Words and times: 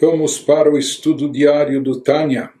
Vamos 0.00 0.38
para 0.38 0.70
o 0.72 0.78
estudo 0.78 1.28
diário 1.28 1.82
do 1.82 2.00
Tânia, 2.00 2.52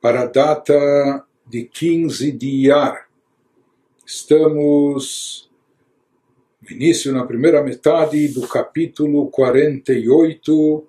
para 0.00 0.22
a 0.22 0.26
data 0.26 1.26
de 1.44 1.64
15 1.64 2.30
de 2.30 2.46
Iyar. 2.46 3.08
Estamos 4.06 5.50
no 6.62 6.70
início, 6.70 7.12
na 7.12 7.26
primeira 7.26 7.60
metade 7.60 8.28
do 8.28 8.46
capítulo 8.46 9.26
48, 9.30 10.84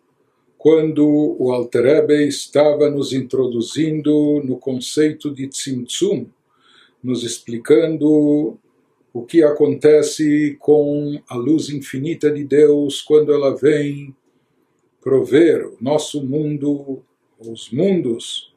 quando 0.55 1.35
o 1.39 1.51
Alter 1.51 1.85
Ebe 1.87 2.27
estava 2.27 2.87
nos 2.87 3.11
introduzindo 3.11 4.39
no 4.43 4.59
conceito 4.59 5.33
de 5.33 5.47
Tzimtzum, 5.47 6.27
nos 7.03 7.23
explicando 7.23 8.55
o 9.11 9.23
que 9.23 9.41
acontece 9.41 10.55
com 10.59 11.19
a 11.27 11.35
luz 11.35 11.69
infinita 11.69 12.29
de 12.29 12.43
Deus 12.43 13.01
quando 13.01 13.33
ela 13.33 13.57
vem 13.57 14.15
prover 15.01 15.67
o 15.67 15.77
nosso 15.81 16.23
mundo, 16.23 17.03
os 17.39 17.71
mundos, 17.71 18.53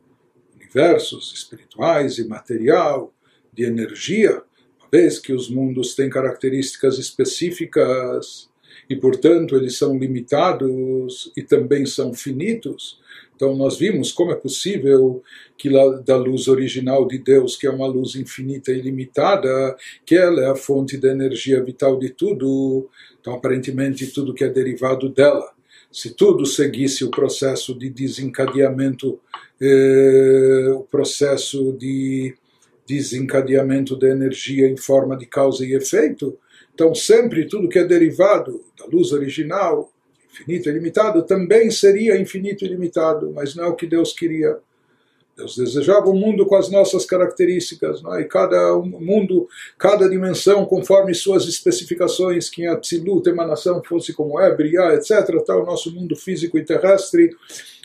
universos 0.54 1.32
espirituais 1.32 2.18
e 2.18 2.28
material, 2.28 3.12
de 3.52 3.64
energia, 3.64 4.42
uma 4.78 4.88
vez 4.90 5.18
que 5.18 5.32
os 5.32 5.48
mundos 5.48 5.94
têm 5.94 6.10
características 6.10 6.98
específicas 6.98 8.50
e, 8.90 8.96
portanto, 8.96 9.56
eles 9.56 9.78
são 9.78 9.96
limitados 9.96 11.32
e 11.36 11.42
também 11.42 11.86
são 11.86 12.12
finitos. 12.12 13.00
Então, 13.34 13.56
nós 13.56 13.78
vimos 13.78 14.12
como 14.12 14.32
é 14.32 14.36
possível 14.36 15.22
que 15.56 15.70
da 16.04 16.16
luz 16.16 16.46
original 16.48 17.06
de 17.06 17.18
Deus, 17.18 17.56
que 17.56 17.66
é 17.66 17.70
uma 17.70 17.86
luz 17.86 18.14
infinita 18.14 18.72
e 18.72 18.78
ilimitada, 18.78 19.76
que 20.04 20.16
ela 20.16 20.42
é 20.42 20.50
a 20.50 20.56
fonte 20.56 20.96
da 20.96 21.10
energia 21.10 21.62
vital 21.62 21.98
de 21.98 22.10
tudo. 22.10 22.88
Então, 23.20 23.34
aparentemente, 23.34 24.06
tudo 24.08 24.34
que 24.34 24.44
é 24.44 24.48
derivado 24.48 25.08
dela 25.08 25.53
se 25.94 26.10
tudo 26.10 26.44
seguisse 26.44 27.04
o 27.04 27.10
processo 27.10 27.72
de 27.72 27.88
desencadeamento, 27.88 29.20
eh, 29.60 30.72
o 30.74 30.80
processo 30.80 31.72
de 31.72 32.34
desencadeamento 32.84 33.96
da 33.96 34.08
energia 34.08 34.68
em 34.68 34.76
forma 34.76 35.16
de 35.16 35.24
causa 35.24 35.64
e 35.64 35.72
efeito, 35.72 36.36
então 36.74 36.92
sempre 36.96 37.46
tudo 37.46 37.68
que 37.68 37.78
é 37.78 37.84
derivado 37.84 38.60
da 38.76 38.86
luz 38.86 39.12
original, 39.12 39.88
infinito 40.32 40.68
e 40.68 40.72
limitado, 40.72 41.22
também 41.22 41.70
seria 41.70 42.20
infinito 42.20 42.64
e 42.64 42.68
limitado, 42.68 43.30
mas 43.32 43.54
não 43.54 43.62
é 43.62 43.68
o 43.68 43.76
que 43.76 43.86
Deus 43.86 44.12
queria. 44.12 44.58
Deus 45.36 45.56
desejava 45.56 46.08
um 46.08 46.14
mundo 46.14 46.46
com 46.46 46.54
as 46.54 46.70
nossas 46.70 47.04
características, 47.04 48.00
não 48.02 48.14
é? 48.14 48.22
e 48.22 48.24
cada 48.24 48.72
mundo, 48.76 49.48
cada 49.76 50.08
dimensão, 50.08 50.64
conforme 50.64 51.12
suas 51.12 51.48
especificações, 51.48 52.48
que 52.48 52.66
a 52.66 52.76
Tzilut, 52.76 53.28
emanação, 53.28 53.82
fosse 53.82 54.12
como 54.12 54.38
é, 54.40 54.54
brilhar, 54.54 54.94
etc., 54.94 55.42
tal, 55.44 55.62
o 55.62 55.66
nosso 55.66 55.92
mundo 55.92 56.14
físico 56.14 56.56
e 56.56 56.64
terrestre, 56.64 57.30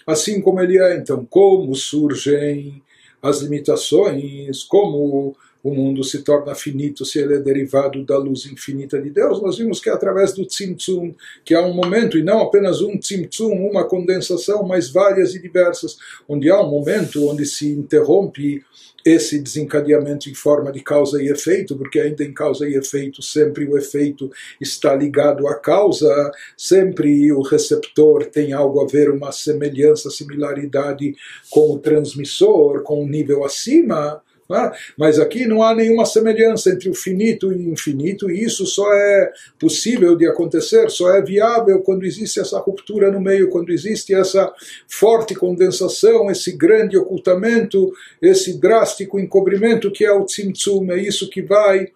assim 0.05 0.39
como 0.41 0.61
ele 0.61 0.77
é. 0.77 0.97
Então, 0.97 1.25
como 1.25 1.73
surgem 1.73 2.83
as 3.21 3.41
limitações, 3.41 4.63
como 4.63 5.35
o 5.61 5.73
mundo 5.73 6.03
se 6.03 6.23
torna 6.23 6.55
finito 6.55 7.05
se 7.05 7.19
ele 7.19 7.35
é 7.35 7.39
derivado 7.39 8.03
da 8.05 8.17
luz 8.17 8.45
infinita 8.45 9.01
de 9.01 9.09
Deus. 9.09 9.41
Nós 9.41 9.57
vimos 9.57 9.79
que 9.79 9.89
é 9.89 9.93
através 9.93 10.33
do 10.33 10.45
Tzimtzum, 10.45 11.13
que 11.43 11.53
há 11.53 11.61
um 11.61 11.73
momento, 11.73 12.17
e 12.17 12.23
não 12.23 12.39
apenas 12.39 12.81
um 12.81 12.97
Tzimtzum, 12.97 13.51
uma 13.51 13.83
condensação, 13.83 14.63
mas 14.63 14.89
várias 14.89 15.35
e 15.35 15.39
diversas, 15.41 15.97
onde 16.27 16.49
há 16.49 16.61
um 16.61 16.69
momento 16.69 17.27
onde 17.27 17.45
se 17.45 17.69
interrompe 17.69 18.63
esse 19.05 19.39
desencadeamento 19.39 20.29
em 20.29 20.33
forma 20.33 20.71
de 20.71 20.81
causa 20.81 21.21
e 21.21 21.29
efeito, 21.29 21.75
porque 21.75 21.99
ainda 21.99 22.23
em 22.23 22.33
causa 22.33 22.67
e 22.67 22.75
efeito 22.75 23.21
sempre 23.21 23.65
o 23.65 23.77
efeito 23.77 24.29
está 24.59 24.93
ligado 24.93 25.47
à 25.47 25.55
causa, 25.55 26.31
sempre 26.57 27.31
o 27.31 27.41
receptor 27.41 28.25
tem 28.25 28.53
algo 28.53 28.81
a 28.81 28.87
ver, 28.87 29.09
uma 29.09 29.31
semelhança, 29.31 30.09
similaridade 30.09 31.15
com 31.49 31.71
o 31.71 31.79
transmissor, 31.79 32.83
com 32.83 33.03
o 33.03 33.07
nível 33.07 33.43
acima. 33.43 34.21
Mas 34.97 35.19
aqui 35.19 35.45
não 35.45 35.61
há 35.61 35.75
nenhuma 35.75 36.05
semelhança 36.05 36.71
entre 36.71 36.89
o 36.89 36.93
finito 36.93 37.51
e 37.51 37.55
o 37.67 37.73
infinito, 37.73 38.31
e 38.31 38.43
isso 38.43 38.65
só 38.65 38.91
é 38.91 39.31
possível 39.59 40.15
de 40.15 40.27
acontecer, 40.27 40.89
só 40.89 41.13
é 41.13 41.21
viável 41.21 41.81
quando 41.81 42.03
existe 42.03 42.39
essa 42.39 42.57
ruptura 42.57 43.11
no 43.11 43.21
meio, 43.21 43.49
quando 43.49 43.71
existe 43.71 44.13
essa 44.13 44.51
forte 44.87 45.35
condensação, 45.35 46.31
esse 46.31 46.51
grande 46.51 46.97
ocultamento, 46.97 47.93
esse 48.19 48.59
drástico 48.59 49.19
encobrimento 49.19 49.91
que 49.91 50.03
é 50.03 50.11
o 50.11 50.25
Tzimtzum, 50.25 50.91
é 50.91 50.97
isso 50.97 51.29
que 51.29 51.43
vai 51.43 51.89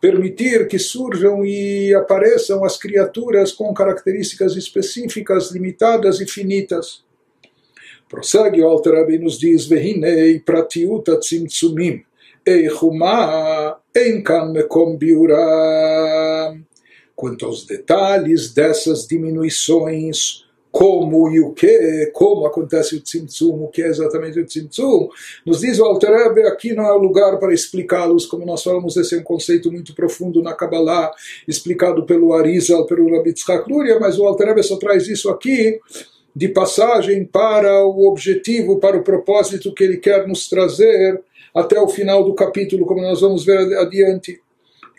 permitir 0.00 0.66
que 0.66 0.78
surjam 0.78 1.44
e 1.44 1.92
apareçam 1.92 2.64
as 2.64 2.76
criaturas 2.76 3.52
com 3.52 3.74
características 3.74 4.56
específicas, 4.56 5.50
limitadas 5.50 6.20
e 6.20 6.26
finitas. 6.26 7.02
Prossegue 8.08 8.62
o 8.62 8.68
Alter 8.68 8.94
Rebbe 8.94 9.18
nos 9.18 9.38
diz, 9.38 9.66
Vehinei 9.66 10.40
pratiuta 10.40 11.18
tzimtzumim, 11.18 12.02
eichuma, 12.46 13.78
enkan 13.94 14.52
mekom 14.52 14.96
biura. 14.96 16.56
Quanto 17.14 17.46
aos 17.46 17.66
detalhes 17.66 18.54
dessas 18.54 19.06
diminuições, 19.06 20.46
como 20.70 21.30
e 21.30 21.40
o 21.40 21.52
que, 21.52 22.10
como 22.12 22.46
acontece 22.46 22.94
o 22.96 23.00
tzimtzum, 23.00 23.64
o 23.64 23.68
que 23.68 23.82
é 23.82 23.88
exatamente 23.88 24.38
o 24.38 24.46
tzimtzum, 24.46 25.08
nos 25.44 25.60
diz 25.60 25.78
o 25.78 25.84
Alter 25.84 26.10
Rebbe, 26.10 26.42
aqui 26.46 26.72
não 26.74 26.84
o 26.84 26.98
lugar 26.98 27.38
para 27.38 27.52
explicá-los, 27.52 28.26
como 28.26 28.46
nós 28.46 28.62
falamos, 28.62 28.96
esse 28.96 29.16
é 29.16 29.18
um 29.18 29.24
conceito 29.24 29.72
muito 29.72 29.94
profundo 29.94 30.42
na 30.42 30.54
Kabbalah, 30.54 31.10
explicado 31.46 32.06
pelo 32.06 32.32
Arizal, 32.32 32.86
pelo 32.86 33.10
Rabbi 33.10 33.32
Tzchak 33.32 33.68
Luria, 33.68 33.98
mas 33.98 34.18
o 34.18 34.24
Alter 34.24 34.48
Rebbe 34.48 34.62
só 34.62 34.76
traz 34.76 35.08
isso 35.08 35.28
aqui, 35.30 35.80
de 36.38 36.48
passagem 36.48 37.24
para 37.24 37.84
o 37.84 38.06
objetivo, 38.08 38.78
para 38.78 38.96
o 38.96 39.02
propósito 39.02 39.74
que 39.74 39.82
ele 39.82 39.96
quer 39.96 40.24
nos 40.24 40.48
trazer 40.48 41.20
até 41.52 41.80
o 41.80 41.88
final 41.88 42.22
do 42.22 42.32
capítulo, 42.32 42.86
como 42.86 43.02
nós 43.02 43.20
vamos 43.20 43.44
ver 43.44 43.58
adiante 43.76 44.40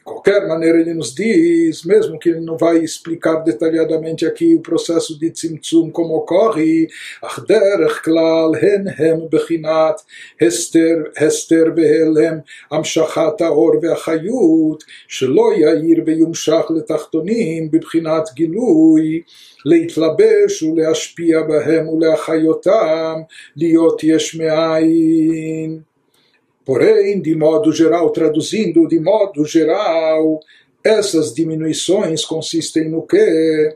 qualquer 0.09 0.47
maneira 0.47 0.81
ele 0.81 0.93
nos 0.93 1.15
diz, 1.15 1.84
mesmo 1.84 2.19
que 2.19 2.28
ele 2.28 2.41
não 2.41 2.59
vai 2.59 2.78
explicar 2.78 3.37
detalhadamente 3.37 4.27
aqui 4.27 4.55
o 4.55 4.61
processo 4.61 5.19
de 5.19 5.31
Tzimtzum 5.31 5.91
como 5.91 6.17
ocorre, 6.17 6.89
Achderech 7.22 8.03
klal 8.03 8.55
hen 8.55 8.87
hem 8.99 9.28
bechinat 9.28 10.05
hester 10.39 11.11
hester 11.17 11.71
behelem 11.75 12.43
המשכת 12.71 13.41
האור 13.41 13.72
והחיות 13.83 14.84
שלא 15.09 15.53
יאיר 15.56 16.03
ויומשך 16.06 16.71
לתחתונים 16.71 17.71
בבחינת 17.71 18.28
גילוי 18.34 19.22
להתלבש 19.65 20.62
ולהשפיע 20.62 21.43
בהם 21.43 21.89
ולהחיותם 21.89 23.21
להיות 23.56 24.05
יש 24.05 24.34
מאין 24.34 25.81
Porém, 26.69 27.19
de 27.19 27.34
modo 27.35 27.72
geral, 27.72 28.12
traduzindo 28.12 28.88
de 28.88 29.00
modo 29.00 29.44
geral, 29.44 30.40
essas 30.84 31.34
diminuições 31.34 32.24
consistem 32.24 32.88
no 32.88 33.02
que? 33.02 33.75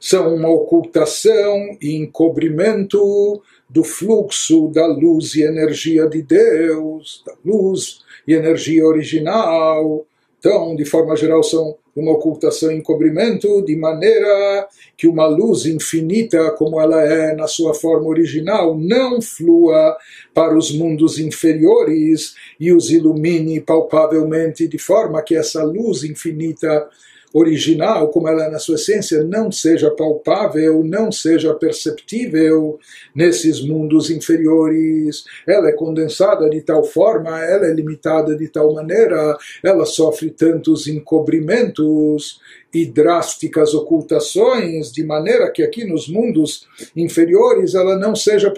São 0.00 0.34
uma 0.34 0.48
ocultação 0.48 1.76
e 1.78 1.94
encobrimento 1.94 3.42
do 3.68 3.84
fluxo 3.84 4.68
da 4.68 4.86
luz 4.86 5.34
e 5.34 5.42
energia 5.42 6.08
de 6.08 6.22
Deus, 6.22 7.22
da 7.26 7.34
luz 7.44 7.98
e 8.26 8.32
energia 8.32 8.86
original. 8.86 10.06
Então, 10.46 10.76
de 10.76 10.84
forma 10.84 11.16
geral, 11.16 11.42
são 11.42 11.76
uma 11.96 12.12
ocultação 12.12 12.70
e 12.70 12.76
encobrimento, 12.76 13.60
de 13.62 13.74
maneira 13.74 14.68
que 14.96 15.08
uma 15.08 15.26
luz 15.26 15.66
infinita, 15.66 16.52
como 16.52 16.80
ela 16.80 17.02
é 17.02 17.34
na 17.34 17.48
sua 17.48 17.74
forma 17.74 18.06
original, 18.06 18.78
não 18.78 19.20
flua 19.20 19.96
para 20.32 20.56
os 20.56 20.70
mundos 20.70 21.18
inferiores 21.18 22.36
e 22.60 22.72
os 22.72 22.92
ilumine 22.92 23.60
palpavelmente, 23.60 24.68
de 24.68 24.78
forma 24.78 25.20
que 25.20 25.34
essa 25.34 25.64
luz 25.64 26.04
infinita 26.04 26.88
original, 27.38 28.08
como 28.08 28.28
ela 28.28 28.46
é 28.46 28.50
na 28.50 28.58
sua 28.58 28.76
essência, 28.76 29.22
não 29.22 29.52
seja 29.52 29.90
palpável, 29.90 30.82
não 30.82 31.12
seja 31.12 31.52
perceptível 31.52 32.78
nesses 33.14 33.60
mundos 33.60 34.10
inferiores. 34.10 35.24
Ela 35.46 35.68
é 35.68 35.72
condensada 35.72 36.48
de 36.48 36.62
tal 36.62 36.82
forma, 36.82 37.38
ela 37.44 37.66
é 37.66 37.74
limitada 37.74 38.34
de 38.34 38.48
tal 38.48 38.72
maneira, 38.72 39.36
ela 39.62 39.84
sofre 39.84 40.30
tantos 40.30 40.86
encobrimentos 40.86 42.40
e 42.74 42.84
drásticas 42.84 43.74
ocultações, 43.74 44.92
de 44.92 45.02
maneira 45.04 45.50
que 45.50 45.62
aqui 45.62 45.84
nos 45.84 46.08
mundos 46.08 46.66
inferiores 46.94 47.74
ela 47.74 47.96
não 47.96 48.14
seja 48.14 48.52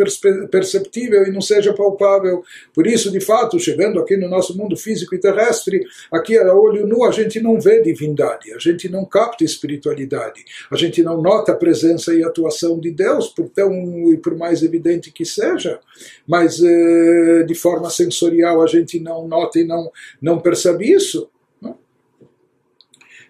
perceptível 0.51 1.25
e 1.25 1.31
não 1.31 1.41
seja 1.41 1.73
palpável. 1.73 2.43
Por 2.75 2.87
isso, 2.87 3.11
de 3.11 3.21
fato, 3.21 3.59
chegando 3.61 4.01
aqui 4.01 4.17
no 4.17 4.29
nosso 4.29 4.57
mundo 4.57 4.77
físico 4.77 5.15
e 5.15 5.21
terrestre, 5.21 5.85
aqui 6.11 6.37
a 6.37 6.55
olho 6.55 6.87
nu 6.87 7.05
a 7.05 7.13
gente 7.13 7.41
não 7.41 7.61
vê 7.61 7.81
divindade, 7.81 8.53
a 8.53 8.59
gente 8.59 8.89
não 8.89 9.05
capta 9.05 9.45
espiritualidade, 9.45 10.45
a 10.71 10.77
gente 10.77 11.03
não 11.03 11.23
nota 11.23 11.53
a 11.53 11.57
presença 11.57 12.15
e 12.15 12.25
atuação 12.25 12.81
de 12.81 12.91
Deus, 12.91 13.29
por 13.29 13.49
tão 13.49 13.73
e 14.13 14.17
por 14.17 14.37
mais 14.37 14.63
evidente 14.63 15.13
que 15.13 15.25
seja, 15.25 15.79
mas 16.27 16.61
eh, 16.63 17.45
de 17.47 17.55
forma 17.55 17.91
sensorial 17.91 18.63
a 18.63 18.67
gente 18.67 18.99
não 18.99 19.29
nota 19.29 19.59
e 19.59 19.65
não, 19.65 19.91
não 20.21 20.41
percebe 20.41 20.91
isso. 20.91 21.29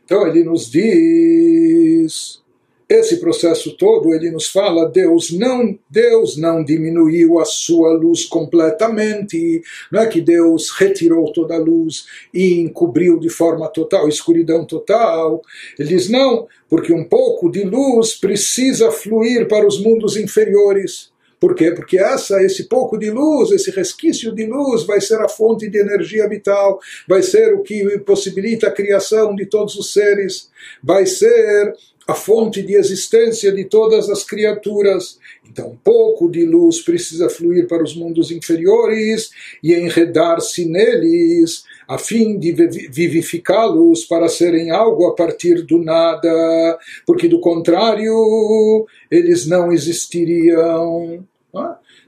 Então 0.09 0.27
ele 0.27 0.43
nos 0.43 0.71
diz 0.71 2.41
esse 2.89 3.19
processo 3.19 3.77
todo, 3.77 4.15
ele 4.15 4.31
nos 4.31 4.47
fala, 4.47 4.89
Deus 4.89 5.31
não, 5.31 5.79
Deus 5.91 6.39
não 6.39 6.65
diminuiu 6.65 7.39
a 7.39 7.45
sua 7.45 7.93
luz 7.93 8.25
completamente, 8.25 9.61
não 9.93 10.01
é 10.01 10.07
que 10.07 10.23
Deus 10.23 10.71
retirou 10.71 11.31
toda 11.31 11.57
a 11.57 11.59
luz 11.59 12.07
e 12.33 12.59
encobriu 12.59 13.21
de 13.21 13.29
forma 13.29 13.69
total, 13.69 14.09
escuridão 14.09 14.65
total. 14.65 15.43
Ele 15.79 15.91
diz 15.91 16.09
não, 16.09 16.49
porque 16.71 16.91
um 16.91 17.05
pouco 17.05 17.51
de 17.51 17.65
luz 17.65 18.15
precisa 18.15 18.91
fluir 18.91 19.47
para 19.47 19.67
os 19.67 19.79
mundos 19.79 20.17
inferiores. 20.17 21.13
Por 21.41 21.55
quê? 21.55 21.71
Porque 21.71 21.99
essa, 21.99 22.43
esse 22.43 22.65
pouco 22.65 22.99
de 22.99 23.11
luz, 23.11 23.51
esse 23.53 23.71
resquício 23.71 24.35
de 24.35 24.47
luz, 24.47 24.85
vai 24.85 25.01
ser 25.01 25.21
a 25.21 25.29
fonte 25.29 25.69
de 25.69 25.79
energia 25.79 26.29
vital, 26.29 26.81
vai 27.07 27.23
ser 27.23 27.55
o 27.55 27.63
que 27.63 27.99
possibilita 28.01 28.69
a 28.69 28.73
criação 28.73 29.35
de 29.35 29.47
todos 29.47 29.77
os 29.77 29.93
seres, 29.93 30.51
vai 30.83 31.07
ser 31.07 31.75
a 32.09 32.15
fonte 32.15 32.63
de 32.63 32.75
existência 32.75 33.53
de 33.53 33.67
todas 33.67 34.09
as 34.09 34.25
criaturas. 34.25 35.19
Então, 35.49 35.79
pouco 35.85 36.31
de 36.31 36.45
luz 36.45 36.81
precisa 36.81 37.29
fluir 37.29 37.69
para 37.69 37.85
os 37.85 37.95
mundos 37.95 38.31
inferiores 38.31 39.31
e 39.63 39.75
enredar-se 39.75 40.65
neles, 40.65 41.65
a 41.89 41.97
fim 41.97 42.39
de 42.39 42.53
vivificá-los 42.91 44.05
para 44.05 44.29
serem 44.29 44.71
algo 44.71 45.07
a 45.07 45.15
partir 45.15 45.63
do 45.63 45.79
nada, 45.79 46.79
porque 47.07 47.27
do 47.27 47.41
contrário, 47.41 48.87
eles 49.11 49.47
não 49.47 49.73
existiriam. 49.73 51.25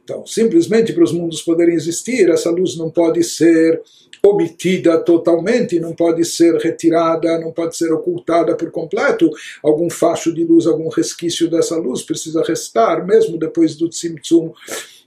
Então, 0.05 0.27
simplesmente 0.27 0.93
para 0.93 1.05
os 1.05 1.13
mundos 1.13 1.41
poderem 1.41 1.75
existir, 1.75 2.29
essa 2.29 2.51
luz 2.51 2.77
não 2.77 2.91
pode 2.91 3.25
ser 3.25 3.81
obtida 4.23 4.99
totalmente, 4.99 5.81
não 5.81 5.95
pode 5.95 6.27
ser 6.27 6.57
retirada, 6.57 7.39
não 7.39 7.51
pode 7.51 7.75
ser 7.75 7.91
ocultada 7.91 8.55
por 8.55 8.71
completo. 8.71 9.31
Algum 9.63 9.89
facho 9.89 10.35
de 10.35 10.45
luz, 10.45 10.67
algum 10.67 10.91
resquício 10.91 11.49
dessa 11.49 11.77
luz 11.77 12.03
precisa 12.03 12.43
restar, 12.43 13.07
mesmo 13.07 13.39
depois 13.39 13.77
do 13.77 13.89
Tzimtzum 13.89 14.53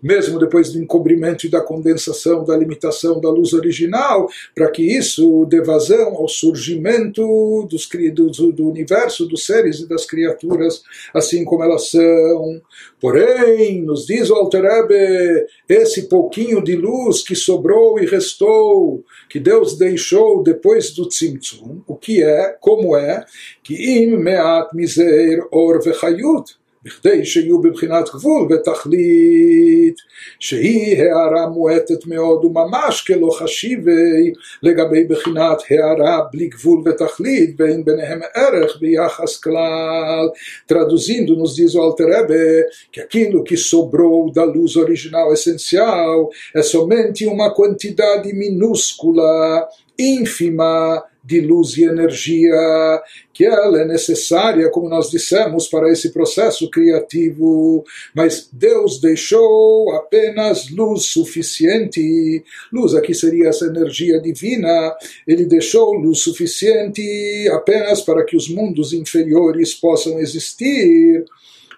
mesmo 0.03 0.38
depois 0.38 0.71
do 0.71 0.79
encobrimento 0.79 1.47
e 1.47 1.50
da 1.50 1.61
condensação, 1.61 2.44
da 2.44 2.57
limitação 2.57 3.21
da 3.21 3.29
luz 3.29 3.53
original, 3.53 4.27
para 4.53 4.69
que 4.69 4.83
isso 4.83 5.45
dê 5.45 5.61
vazão 5.61 6.15
ao 6.15 6.27
surgimento 6.27 7.23
dos, 7.69 7.88
do, 8.13 8.51
do 8.51 8.67
universo, 8.67 9.25
dos 9.25 9.45
seres 9.45 9.79
e 9.79 9.88
das 9.88 10.05
criaturas, 10.05 10.83
assim 11.13 11.45
como 11.45 11.63
elas 11.63 11.89
são. 11.89 12.61
Porém, 13.00 13.81
nos 13.81 14.05
diz 14.05 14.29
o 14.29 14.35
Alterebe, 14.35 15.45
esse 15.69 16.09
pouquinho 16.09 16.61
de 16.61 16.75
luz 16.75 17.21
que 17.21 17.35
sobrou 17.35 18.00
e 18.00 18.05
restou, 18.05 19.03
que 19.29 19.39
Deus 19.39 19.77
deixou 19.77 20.44
depois 20.44 20.91
do 20.91 21.07
Tzimtzum, 21.07 21.81
o 21.88 21.95
que 21.95 22.21
é, 22.21 22.55
como 22.59 22.95
é, 22.97 23.25
que 23.63 23.73
im 23.75 24.17
meat 24.17 24.75
miser 24.75 25.47
or 25.51 25.81
vechayut, 25.81 26.55
בכדי 26.84 27.25
שיהיו 27.25 27.60
בבחינת 27.60 28.08
גבול 28.14 28.48
ותכלית 28.50 29.94
שהיא 30.40 31.02
הערה 31.02 31.46
מועטת 31.46 32.06
מאוד 32.06 32.44
וממש 32.44 33.04
כלא 33.06 33.30
חשיבי 33.38 34.32
לגבי 34.62 35.04
בחינת 35.04 35.58
הערה 35.70 36.20
בלי 36.32 36.46
גבול 36.46 36.82
ותכלית 36.84 37.54
ואין 37.58 37.84
ביניהם 37.84 38.20
ערך 38.34 38.76
ביחס 38.80 39.40
כלל. 39.40 40.28
Traduzindo, 40.69 41.36
nos 41.36 41.56
diz 41.56 41.75
o 41.75 41.82
Alterebe 41.82 42.66
que 42.92 43.00
aquilo 43.00 43.42
que 43.42 43.56
sobrou 43.56 44.30
da 44.30 44.44
luz 44.44 44.76
original 44.76 45.32
essencial 45.32 46.28
é 46.54 46.62
somente 46.62 47.26
uma 47.26 47.48
quantidade 47.58 48.32
minúscula, 48.32 49.66
ínfima, 49.98 51.02
de 51.23 51.39
luz 51.39 51.77
e 51.77 51.83
energia, 51.83 53.01
que 53.33 53.45
ela 53.45 53.81
é 53.81 53.85
necessária, 53.85 54.69
como 54.69 54.89
nós 54.89 55.09
dissemos, 55.09 55.67
para 55.67 55.89
esse 55.89 56.11
processo 56.11 56.69
criativo, 56.69 57.85
mas 58.13 58.49
Deus 58.51 58.99
deixou 58.99 59.91
apenas 59.93 60.69
luz 60.69 61.05
suficiente. 61.05 62.43
Luz 62.71 62.93
aqui 62.93 63.13
seria 63.13 63.49
essa 63.49 63.65
energia 63.65 64.19
divina. 64.19 64.95
Ele 65.25 65.45
deixou 65.45 65.93
luz 65.93 66.19
suficiente 66.19 67.49
apenas 67.53 68.01
para 68.01 68.25
que 68.25 68.35
os 68.35 68.49
mundos 68.49 68.91
inferiores 68.91 69.73
possam 69.73 70.19
existir 70.19 71.23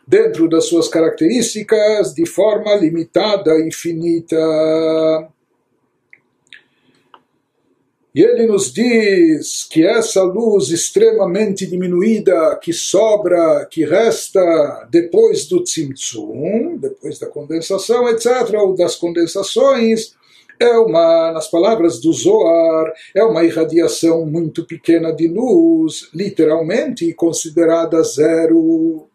dentro 0.07 0.47
das 0.49 0.65
suas 0.65 0.87
características 0.87 2.13
de 2.13 2.25
forma 2.25 2.73
limitada 2.75 3.57
e 3.59 3.71
finita. 3.71 5.34
E 8.15 8.21
ele 8.21 8.47
nos 8.47 8.71
diz 8.71 9.65
que 9.65 9.85
essa 9.85 10.23
luz 10.23 10.69
extremamente 10.69 11.67
diminuída 11.67 12.57
que 12.63 12.71
sobra, 12.71 13.67
que 13.69 13.83
resta 13.83 14.87
depois 14.89 15.45
do 15.47 15.61
tzimtzum, 15.61 16.77
depois 16.77 17.19
da 17.19 17.27
condensação, 17.27 18.07
etc., 18.07 18.53
ou 18.57 18.73
das 18.73 18.95
condensações, 18.95 20.15
é 20.57 20.77
uma, 20.77 21.33
nas 21.33 21.51
palavras 21.51 21.99
do 21.99 22.13
Zohar, 22.13 22.93
é 23.13 23.21
uma 23.21 23.43
irradiação 23.43 24.25
muito 24.25 24.65
pequena 24.65 25.11
de 25.11 25.27
luz, 25.27 26.09
literalmente 26.13 27.13
considerada 27.13 28.01
zero. 28.01 29.09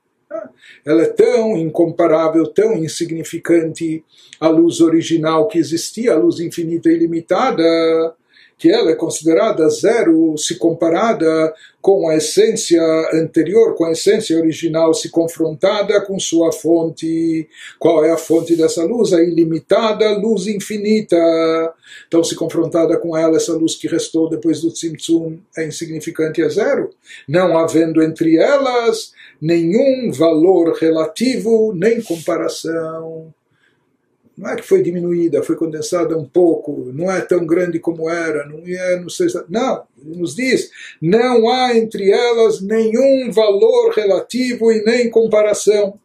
Ela 0.85 1.05
é 1.05 1.07
tão 1.07 1.57
incomparável, 1.57 2.47
tão 2.49 2.75
insignificante 2.75 4.05
à 4.39 4.49
luz 4.49 4.83
original 4.83 5.49
que 5.49 5.59
existia, 5.59 6.13
a 6.13 6.19
luz 6.19 6.39
infinita 6.39 6.91
e 6.91 6.95
ilimitada, 6.97 7.65
que 8.61 8.71
ela 8.71 8.91
é 8.91 8.95
considerada 8.95 9.67
zero 9.71 10.37
se 10.37 10.59
comparada 10.59 11.55
com 11.81 12.07
a 12.11 12.17
essência 12.17 12.83
anterior, 13.15 13.75
com 13.75 13.87
a 13.87 13.93
essência 13.93 14.39
original, 14.39 14.93
se 14.93 15.09
confrontada 15.09 15.99
com 16.03 16.21
sua 16.21 16.53
fonte. 16.53 17.49
Qual 17.79 18.05
é 18.05 18.11
a 18.11 18.19
fonte 18.19 18.55
dessa 18.55 18.85
luz? 18.85 19.15
A 19.15 19.23
ilimitada 19.23 20.13
luz 20.19 20.47
infinita. 20.47 21.17
Então, 22.07 22.23
se 22.23 22.35
confrontada 22.35 22.99
com 22.99 23.17
ela, 23.17 23.39
essa 23.39 23.55
luz 23.55 23.77
que 23.77 23.89
restou 23.89 24.29
depois 24.29 24.61
do 24.61 24.71
Tzimtzum 24.71 25.39
é 25.57 25.67
insignificante, 25.67 26.43
é 26.43 26.49
zero. 26.51 26.91
Não 27.27 27.57
havendo 27.57 28.03
entre 28.03 28.37
elas 28.37 29.15
nenhum 29.41 30.13
valor 30.13 30.75
relativo, 30.75 31.73
nem 31.75 32.03
comparação 32.03 33.33
não 34.41 34.49
é 34.49 34.57
que 34.57 34.63
foi 34.63 34.83
diminuída, 34.83 35.43
foi 35.43 35.55
condensada 35.55 36.17
um 36.17 36.25
pouco, 36.25 36.91
não 36.95 37.13
é 37.13 37.21
tão 37.21 37.47
grande 37.47 37.79
como 37.79 38.09
era, 38.09 38.47
não 38.47 38.63
é, 38.67 38.99
não 38.99 39.11
sei, 39.11 39.27
não, 39.51 39.83
ele 40.03 40.17
nos 40.17 40.35
diz, 40.35 40.71
não 41.01 41.47
há 41.51 41.77
entre 41.77 42.11
elas 42.11 42.63
nenhum 42.63 43.31
valor 43.31 43.93
relativo 43.95 44.73
e 44.73 44.83
nem 44.83 45.11
comparação. 45.11 46.01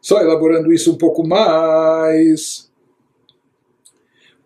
Só 0.00 0.20
elaborando 0.20 0.72
isso 0.72 0.92
um 0.92 0.96
pouco 0.96 1.26
mais, 1.26 2.70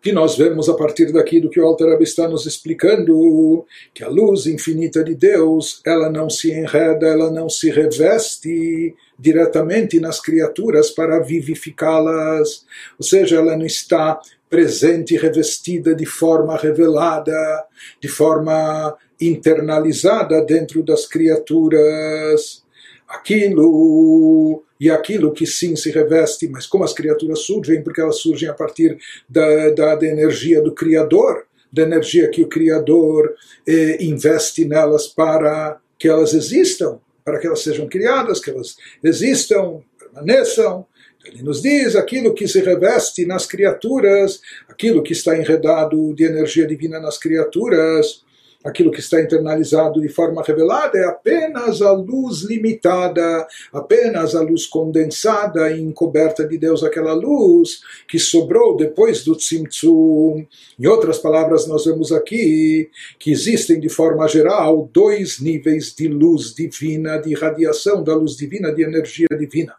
que 0.00 0.10
nós 0.10 0.34
vemos 0.34 0.70
a 0.70 0.74
partir 0.74 1.12
daqui 1.12 1.40
do 1.40 1.50
que 1.50 1.60
o 1.60 1.66
Alter 1.66 2.00
está 2.00 2.26
nos 2.26 2.46
explicando, 2.46 3.66
que 3.92 4.02
a 4.02 4.08
luz 4.08 4.46
infinita 4.46 5.04
de 5.04 5.14
Deus, 5.14 5.82
ela 5.84 6.08
não 6.08 6.30
se 6.30 6.50
enreda, 6.50 7.06
ela 7.06 7.30
não 7.30 7.50
se 7.50 7.70
reveste 7.70 8.94
diretamente 9.18 9.98
nas 10.00 10.20
criaturas 10.20 10.90
para 10.90 11.20
vivificá-las, 11.20 12.66
ou 12.98 13.04
seja, 13.04 13.36
ela 13.36 13.56
não 13.56 13.66
está 13.66 14.20
presente 14.48 15.14
e 15.14 15.18
revestida 15.18 15.94
de 15.94 16.06
forma 16.06 16.56
revelada, 16.56 17.64
de 18.00 18.08
forma 18.08 18.96
internalizada 19.20 20.44
dentro 20.44 20.82
das 20.82 21.06
criaturas. 21.06 22.64
Aquilo 23.08 24.62
e 24.78 24.90
aquilo 24.90 25.32
que 25.32 25.46
sim 25.46 25.74
se 25.74 25.90
reveste, 25.90 26.48
mas 26.48 26.66
como 26.66 26.84
as 26.84 26.92
criaturas 26.92 27.40
surgem, 27.40 27.82
porque 27.82 28.00
elas 28.00 28.18
surgem 28.18 28.48
a 28.48 28.54
partir 28.54 28.98
da, 29.28 29.70
da, 29.70 29.94
da 29.94 30.06
energia 30.06 30.60
do 30.60 30.74
Criador, 30.74 31.46
da 31.72 31.82
energia 31.82 32.28
que 32.28 32.42
o 32.42 32.48
Criador 32.48 33.34
eh, 33.66 33.96
investe 34.04 34.64
nelas 34.64 35.06
para 35.06 35.80
que 35.98 36.08
elas 36.08 36.34
existam, 36.34 37.00
para 37.26 37.40
que 37.40 37.46
elas 37.48 37.60
sejam 37.60 37.88
criadas, 37.88 38.38
que 38.38 38.50
elas 38.50 38.76
existam, 39.02 39.80
permaneçam. 39.98 40.86
Ele 41.24 41.42
nos 41.42 41.60
diz 41.60 41.96
aquilo 41.96 42.32
que 42.32 42.46
se 42.46 42.60
reveste 42.60 43.26
nas 43.26 43.46
criaturas, 43.46 44.40
aquilo 44.68 45.02
que 45.02 45.12
está 45.12 45.36
enredado 45.36 46.14
de 46.14 46.22
energia 46.22 46.64
divina 46.64 47.00
nas 47.00 47.18
criaturas, 47.18 48.24
aquilo 48.66 48.90
que 48.90 48.98
está 48.98 49.20
internalizado 49.20 50.00
de 50.00 50.08
forma 50.08 50.42
revelada 50.42 50.98
é 50.98 51.04
apenas 51.04 51.80
a 51.80 51.92
luz 51.92 52.42
limitada, 52.42 53.46
apenas 53.72 54.34
a 54.34 54.40
luz 54.40 54.66
condensada 54.66 55.70
e 55.70 55.80
encoberta 55.80 56.46
de 56.46 56.58
Deus, 56.58 56.82
aquela 56.82 57.14
luz 57.14 57.80
que 58.08 58.18
sobrou 58.18 58.76
depois 58.76 59.24
do 59.24 59.36
Tzimtzum. 59.36 60.44
Em 60.78 60.86
outras 60.86 61.18
palavras, 61.18 61.66
nós 61.66 61.84
vemos 61.84 62.10
aqui 62.10 62.90
que 63.18 63.30
existem 63.30 63.78
de 63.78 63.88
forma 63.88 64.26
geral 64.26 64.90
dois 64.92 65.38
níveis 65.38 65.94
de 65.94 66.08
luz 66.08 66.52
divina, 66.52 67.18
de 67.18 67.34
radiação 67.34 68.02
da 68.02 68.14
luz 68.14 68.36
divina, 68.36 68.72
de 68.72 68.82
energia 68.82 69.28
divina. 69.38 69.74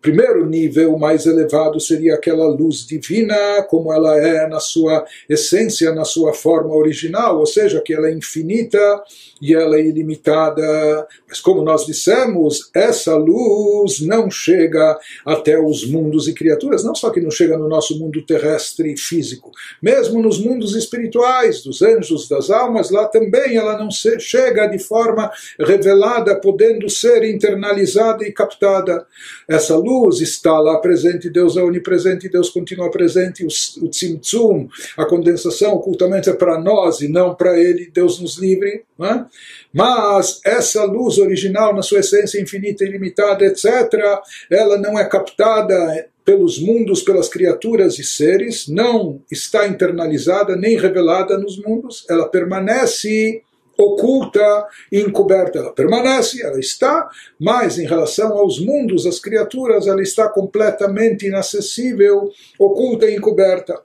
Primeiro 0.00 0.46
nível 0.46 0.96
mais 0.96 1.26
elevado 1.26 1.80
seria 1.80 2.14
aquela 2.14 2.46
luz 2.46 2.86
divina, 2.86 3.62
como 3.68 3.92
ela 3.92 4.16
é 4.16 4.46
na 4.46 4.60
sua 4.60 5.04
essência, 5.28 5.92
na 5.92 6.04
sua 6.04 6.32
forma 6.32 6.74
original, 6.74 7.38
ou 7.38 7.46
seja, 7.46 7.80
que 7.80 7.92
ela 7.92 8.08
é 8.08 8.12
infinita 8.12 8.78
e 9.42 9.54
ela 9.54 9.76
é 9.76 9.82
ilimitada. 9.82 11.06
Mas 11.28 11.40
como 11.40 11.62
nós 11.62 11.84
dissemos, 11.84 12.70
essa 12.74 13.16
luz 13.16 14.00
não 14.00 14.30
chega 14.30 14.98
até 15.26 15.58
os 15.58 15.84
mundos 15.84 16.28
e 16.28 16.34
criaturas, 16.34 16.84
não 16.84 16.94
só 16.94 17.10
que 17.10 17.20
não 17.20 17.30
chega 17.30 17.58
no 17.58 17.68
nosso 17.68 17.98
mundo 17.98 18.24
terrestre 18.24 18.96
físico, 18.96 19.50
mesmo 19.82 20.22
nos 20.22 20.38
mundos 20.38 20.76
espirituais, 20.76 21.62
dos 21.62 21.82
anjos, 21.82 22.28
das 22.28 22.50
almas, 22.50 22.90
lá 22.90 23.06
também 23.06 23.56
ela 23.56 23.76
não 23.76 23.88
chega 23.90 24.66
de 24.66 24.78
forma 24.78 25.30
revelada, 25.58 26.36
podendo 26.40 26.88
ser 26.88 27.24
internalizada 27.24 28.24
e 28.24 28.32
captada. 28.32 29.04
Essa 29.48 29.76
luz 29.76 29.87
luz 29.88 30.20
está 30.20 30.58
lá 30.58 30.78
presente, 30.78 31.30
Deus 31.30 31.56
é 31.56 31.62
onipresente, 31.62 32.28
Deus 32.28 32.50
continua 32.50 32.90
presente, 32.90 33.44
o, 33.44 33.48
o 33.84 33.88
tzimtzum, 33.88 34.68
a 34.96 35.04
condensação 35.06 35.74
ocultamente 35.74 36.28
é 36.28 36.34
para 36.34 36.60
nós 36.60 37.00
e 37.00 37.08
não 37.08 37.34
para 37.34 37.58
ele, 37.58 37.90
Deus 37.92 38.20
nos 38.20 38.36
livre. 38.36 38.82
É? 39.00 39.24
Mas 39.72 40.40
essa 40.44 40.84
luz 40.84 41.18
original, 41.18 41.74
na 41.74 41.82
sua 41.82 42.00
essência 42.00 42.40
infinita, 42.40 42.84
ilimitada, 42.84 43.44
etc., 43.44 43.64
ela 44.50 44.76
não 44.76 44.98
é 44.98 45.04
captada 45.04 46.06
pelos 46.24 46.58
mundos, 46.60 47.02
pelas 47.02 47.28
criaturas 47.28 47.98
e 47.98 48.04
seres, 48.04 48.68
não 48.68 49.22
está 49.30 49.66
internalizada 49.66 50.54
nem 50.56 50.76
revelada 50.76 51.38
nos 51.38 51.56
mundos, 51.58 52.04
ela 52.10 52.28
permanece 52.28 53.42
oculta 53.78 54.66
e 54.90 55.00
encoberta. 55.00 55.60
Ela 55.60 55.72
permanece, 55.72 56.42
ela 56.42 56.58
está, 56.58 57.08
mas 57.38 57.78
em 57.78 57.86
relação 57.86 58.36
aos 58.36 58.58
mundos, 58.58 59.06
às 59.06 59.20
criaturas, 59.20 59.86
ela 59.86 60.02
está 60.02 60.28
completamente 60.28 61.26
inacessível, 61.26 62.30
oculta 62.58 63.06
e 63.06 63.16
encoberta. 63.16 63.80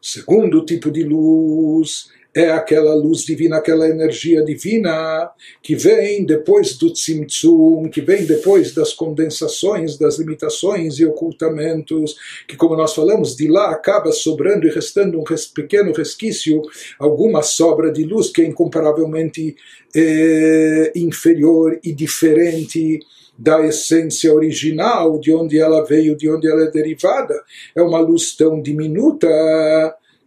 Segundo 0.00 0.64
tipo 0.64 0.90
de 0.90 1.02
luz 1.02 2.08
é 2.36 2.50
aquela 2.50 2.94
luz 2.94 3.24
divina, 3.24 3.56
aquela 3.56 3.88
energia 3.88 4.44
divina 4.44 5.30
que 5.62 5.74
vem 5.74 6.22
depois 6.22 6.76
do 6.76 6.92
tzimtzum, 6.92 7.88
que 7.88 8.02
vem 8.02 8.26
depois 8.26 8.74
das 8.74 8.92
condensações, 8.92 9.96
das 9.96 10.18
limitações 10.18 10.98
e 10.98 11.06
ocultamentos, 11.06 12.14
que 12.46 12.54
como 12.54 12.76
nós 12.76 12.94
falamos, 12.94 13.34
de 13.34 13.48
lá 13.48 13.70
acaba 13.70 14.12
sobrando 14.12 14.66
e 14.66 14.70
restando 14.70 15.18
um 15.18 15.22
res, 15.22 15.46
pequeno 15.46 15.94
resquício, 15.94 16.60
alguma 16.98 17.40
sobra 17.40 17.90
de 17.90 18.04
luz 18.04 18.28
que 18.28 18.42
é 18.42 18.44
incomparavelmente 18.44 19.56
é, 19.96 20.92
inferior 20.94 21.80
e 21.82 21.90
diferente 21.90 23.00
da 23.38 23.64
essência 23.66 24.34
original, 24.34 25.18
de 25.18 25.32
onde 25.32 25.58
ela 25.58 25.82
veio, 25.86 26.14
de 26.14 26.30
onde 26.30 26.46
ela 26.46 26.64
é 26.64 26.70
derivada. 26.70 27.42
É 27.74 27.80
uma 27.80 27.98
luz 27.98 28.36
tão 28.36 28.60
diminuta 28.60 29.26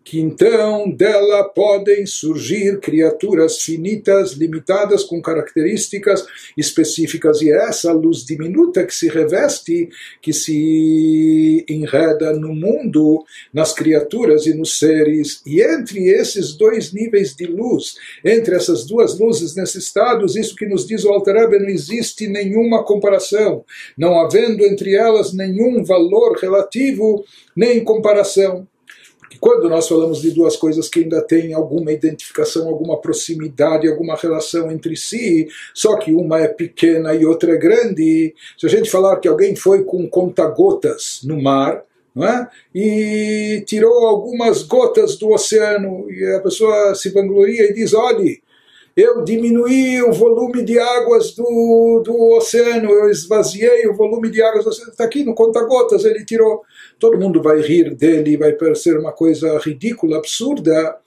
que 0.03 0.20
então 0.20 0.89
dela 0.89 1.44
podem 1.44 2.06
surgir 2.06 2.79
criaturas 2.79 3.60
finitas, 3.60 4.32
limitadas, 4.32 5.03
com 5.03 5.22
características 5.22 6.25
específicas, 6.58 7.41
e 7.41 7.51
é 7.51 7.68
essa 7.68 7.91
luz 7.91 8.25
diminuta 8.25 8.86
que 8.86 8.96
se 8.96 9.08
reveste, 9.08 9.89
que 10.22 10.34
se 10.34 11.65
enreda 11.70 12.34
no 12.34 12.53
mundo, 12.56 13.24
nas 13.53 13.74
criaturas 13.74 14.46
e 14.46 14.53
nos 14.53 14.79
seres, 14.79 15.41
e 15.46 15.62
entre 15.62 16.08
esses 16.08 16.53
dois 16.56 16.91
níveis 16.91 17.36
de 17.36 17.46
luz, 17.46 17.96
entre 18.24 18.56
essas 18.56 18.86
duas 18.86 19.20
luzes 19.20 19.56
nesses 19.56 19.84
estados, 19.84 20.36
isso 20.36 20.56
que 20.56 20.65
nos 20.65 20.88
diz 20.88 21.03
o 21.03 21.10
Alter 21.10 21.36
Rebbe, 21.36 21.60
não 21.60 21.70
existe 21.70 22.27
nenhuma 22.27 22.84
comparação, 22.84 23.63
não 23.98 24.20
havendo 24.20 24.65
entre 24.65 24.96
elas 24.96 25.34
nenhum 25.34 25.84
valor 25.84 26.38
relativo, 26.38 27.24
nem 27.56 27.84
comparação 27.84 28.68
quando 29.38 29.69
nós 29.69 29.88
falamos 29.88 30.21
de 30.21 30.31
duas 30.31 30.55
coisas 30.55 30.88
que 30.88 31.01
ainda 31.01 31.21
têm 31.21 31.53
alguma 31.53 31.91
identificação, 31.91 32.67
alguma 32.67 32.98
proximidade, 32.98 33.88
alguma 33.88 34.15
relação 34.15 34.71
entre 34.71 34.95
si, 34.95 35.48
só 35.74 35.98
que 35.98 36.13
uma 36.13 36.39
é 36.39 36.48
pequena 36.48 37.13
e 37.13 37.25
outra 37.25 37.53
é 37.53 37.57
grande, 37.57 38.33
se 38.57 38.65
a 38.65 38.69
gente 38.69 38.89
falar 38.89 39.17
que 39.17 39.27
alguém 39.27 39.55
foi 39.55 39.83
com 39.83 40.07
conta-gotas 40.07 41.21
no 41.24 41.41
mar, 41.41 41.83
é? 42.17 42.48
e 42.74 43.63
tirou 43.65 44.05
algumas 44.05 44.63
gotas 44.63 45.15
do 45.17 45.31
oceano, 45.31 46.09
e 46.12 46.36
a 46.36 46.39
pessoa 46.41 46.93
se 46.95 47.09
vangloria 47.12 47.69
e 47.69 47.74
diz: 47.74 47.93
olhe, 47.93 48.41
eu 48.96 49.24
diminuí 49.24 50.01
o 50.01 50.12
volume 50.12 50.63
de 50.63 50.77
águas 50.79 51.34
do, 51.34 52.01
do 52.03 52.38
oceano, 52.38 52.89
eu 52.89 53.10
esvaziei 53.10 53.88
o 53.88 53.96
volume 53.96 54.29
de 54.29 54.41
águas 54.41 54.63
do 54.63 54.69
oceano. 54.69 54.91
Está 54.91 55.03
aqui 55.03 55.24
no 55.24 55.34
conta-gotas, 55.34 56.05
ele 56.05 56.25
tirou. 56.25 56.62
Todo 57.00 57.19
mundo 57.19 57.41
vai 57.41 57.62
rir 57.62 57.96
dele, 57.96 58.38
vai 58.38 58.53
parecer 58.53 58.98
uma 58.98 59.12
coisa 59.12 59.58
ridícula, 59.60 60.17
absurda. 60.17 60.98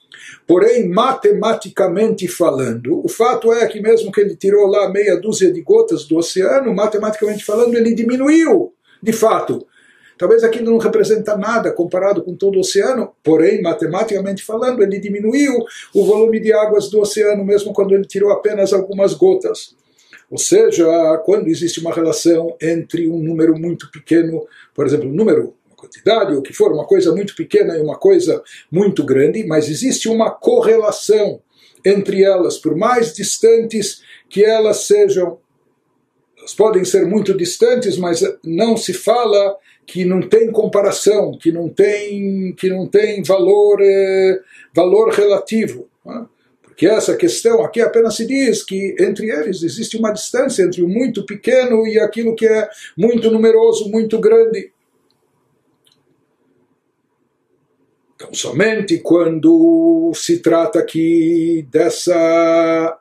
Porém, 0.46 0.88
matematicamente 0.88 2.28
falando, 2.28 3.04
o 3.04 3.08
fato 3.08 3.52
é 3.52 3.66
que 3.66 3.80
mesmo 3.80 4.12
que 4.12 4.20
ele 4.20 4.36
tirou 4.36 4.66
lá 4.66 4.90
meia 4.90 5.16
dúzia 5.16 5.52
de 5.52 5.60
gotas 5.60 6.04
do 6.04 6.16
oceano, 6.16 6.74
matematicamente 6.74 7.44
falando, 7.44 7.74
ele 7.74 7.94
diminuiu, 7.94 8.72
de 9.02 9.12
fato. 9.12 9.66
Talvez 10.19 10.45
aquilo 10.45 10.71
não 10.71 10.78
representa 10.78 11.37
nada 11.37 11.73
comparado 11.73 12.23
com 12.23 12.35
todo 12.35 12.57
o 12.57 12.61
oceano, 12.61 13.12
porém, 13.23 13.61
matematicamente 13.62 14.42
falando, 14.42 14.83
ele 14.83 14.99
diminuiu 14.99 15.64
o 15.95 16.04
volume 16.04 16.40
de 16.40 16.52
águas 16.52 16.88
do 16.88 17.00
oceano, 17.00 17.45
mesmo 17.45 17.73
quando 17.73 17.95
ele 17.95 18.04
tirou 18.04 18.31
apenas 18.31 18.73
algumas 18.73 19.14
gotas. 19.14 19.75
Ou 20.31 20.38
seja, 20.38 20.87
quando 21.26 21.49
existe 21.49 21.81
uma 21.81 21.92
relação 21.92 22.57
entre 22.61 23.07
um 23.07 23.19
número 23.19 23.59
muito 23.59 23.90
pequeno, 23.90 24.47
por 24.75 24.87
exemplo, 24.87 25.09
um 25.09 25.12
número, 25.12 25.54
uma 25.66 25.76
quantidade, 25.76 26.35
ou 26.35 26.40
que 26.40 26.54
for, 26.54 26.73
uma 26.73 26.87
coisa 26.87 27.14
muito 27.14 27.37
pequena 27.37 27.76
e 27.76 27.83
uma 27.83 27.99
coisa 27.99 28.42
muito 28.71 29.04
grande, 29.04 29.45
mas 29.45 29.69
existe 29.69 30.09
uma 30.09 30.31
correlação 30.31 31.40
entre 31.85 32.23
elas, 32.23 32.57
por 32.59 32.76
mais 32.76 33.12
distantes 33.12 34.02
que 34.28 34.45
elas 34.45 34.85
sejam. 34.85 35.38
Elas 36.38 36.54
podem 36.54 36.85
ser 36.85 37.07
muito 37.07 37.37
distantes, 37.37 37.97
mas 37.97 38.23
não 38.42 38.76
se 38.76 38.92
fala 38.92 39.57
que 39.86 40.04
não 40.04 40.20
tem 40.20 40.50
comparação, 40.50 41.36
que 41.38 41.50
não 41.50 41.68
tem, 41.68 42.54
que 42.54 42.68
não 42.68 42.86
tem 42.86 43.22
valor, 43.22 43.78
eh, 43.80 44.40
valor 44.74 45.10
relativo. 45.10 45.88
Né? 46.04 46.26
Porque 46.62 46.86
essa 46.86 47.16
questão 47.16 47.62
aqui 47.62 47.80
apenas 47.80 48.16
se 48.16 48.26
diz 48.26 48.64
que 48.64 48.96
entre 48.98 49.30
eles 49.30 49.62
existe 49.62 49.96
uma 49.96 50.12
distância 50.12 50.62
entre 50.62 50.82
o 50.82 50.88
muito 50.88 51.24
pequeno 51.26 51.86
e 51.86 51.98
aquilo 51.98 52.34
que 52.34 52.46
é 52.46 52.68
muito 52.96 53.30
numeroso, 53.30 53.90
muito 53.90 54.18
grande. 54.18 54.72
Então, 58.14 58.32
somente 58.32 58.98
quando 58.98 60.12
se 60.14 60.38
trata 60.38 60.78
aqui 60.78 61.66
dessa, 61.70 62.98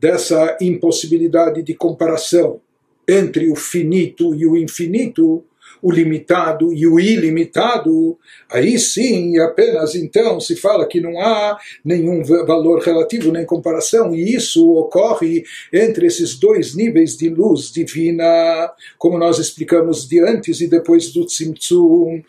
dessa 0.00 0.58
impossibilidade 0.60 1.62
de 1.62 1.74
comparação 1.74 2.60
entre 3.08 3.50
o 3.50 3.56
finito 3.56 4.34
e 4.34 4.46
o 4.46 4.56
infinito, 4.56 5.44
o 5.80 5.90
limitado 5.92 6.72
e 6.72 6.86
o 6.86 6.98
ilimitado, 6.98 8.18
aí 8.50 8.78
sim, 8.78 9.38
apenas 9.38 9.94
então 9.94 10.40
se 10.40 10.56
fala 10.56 10.86
que 10.86 11.00
não 11.00 11.20
há 11.20 11.58
nenhum 11.84 12.22
valor 12.24 12.80
relativo 12.80 13.32
nem 13.32 13.44
comparação, 13.44 14.14
e 14.14 14.34
isso 14.34 14.70
ocorre 14.72 15.44
entre 15.72 16.06
esses 16.06 16.38
dois 16.38 16.74
níveis 16.74 17.16
de 17.16 17.28
luz 17.28 17.70
divina, 17.70 18.70
como 18.98 19.18
nós 19.18 19.38
explicamos 19.38 20.08
de 20.08 20.20
antes 20.20 20.60
e 20.60 20.66
depois 20.66 21.12
do 21.12 21.24
Tzimtzum. 21.24 22.22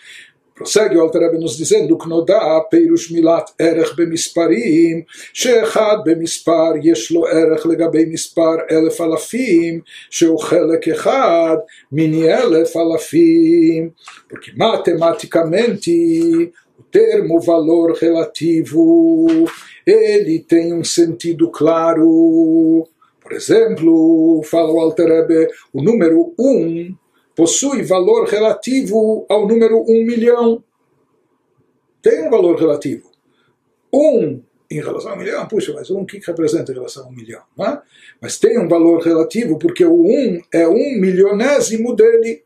Prossegue 0.60 0.98
o 0.98 1.02
Alter 1.02 1.32
nos 1.40 1.56
dizendo 1.56 1.98
que 1.98 2.10
Nodá 2.10 2.60
Peirush 2.70 3.12
Milat 3.12 3.50
Erech 3.58 3.96
Bemisparim 3.96 5.06
Sheechad 5.34 6.04
Bemispar 6.04 6.76
Yeshlo 6.76 7.26
Erech 7.30 7.66
Legabei 7.66 8.06
Mispar 8.06 8.68
Elef 8.70 9.00
Alafim 9.00 9.82
Sheu 10.10 10.36
Echad 10.36 11.62
Mini 11.90 12.24
Elef 12.24 12.76
Alafim 12.76 13.94
Porque 14.28 14.52
matematicamente 14.52 16.52
o 16.78 16.84
termo 16.92 17.40
valor 17.40 17.94
relativo 17.94 19.28
ele 19.86 20.40
tem 20.40 20.74
um 20.74 20.84
sentido 20.84 21.50
claro. 21.50 22.86
Por 23.22 23.32
exemplo, 23.32 24.42
fala 24.44 24.74
o 24.74 24.80
Alter 24.82 25.48
o 25.72 25.82
número 25.82 26.34
1 26.38 26.46
um, 26.46 26.98
possui 27.40 27.84
valor 27.84 28.28
relativo 28.28 29.26
ao 29.30 29.48
número 29.48 29.80
1 29.80 29.84
um 29.90 30.06
milhão. 30.06 30.62
Tem 32.02 32.28
um 32.28 32.30
valor 32.30 32.60
relativo. 32.60 33.10
Um 33.94 34.42
em 34.70 34.82
relação 34.82 35.14
a 35.14 35.16
um 35.16 35.18
milhão, 35.18 35.48
puxa, 35.48 35.72
mas 35.74 35.90
um 35.90 36.04
que 36.04 36.20
representa 36.20 36.74
em 36.74 36.76
relação 36.76 37.06
a 37.06 37.08
um 37.08 37.14
milhão? 37.14 37.42
É? 37.62 37.80
Mas 38.22 38.38
tem 38.38 38.60
um 38.60 38.68
valor 38.68 39.02
relativo 39.02 39.58
porque 39.58 39.86
o 39.86 40.02
um 40.02 40.42
é 40.54 40.68
um 40.68 41.00
milionésimo 41.00 41.96
dele. 41.96 42.44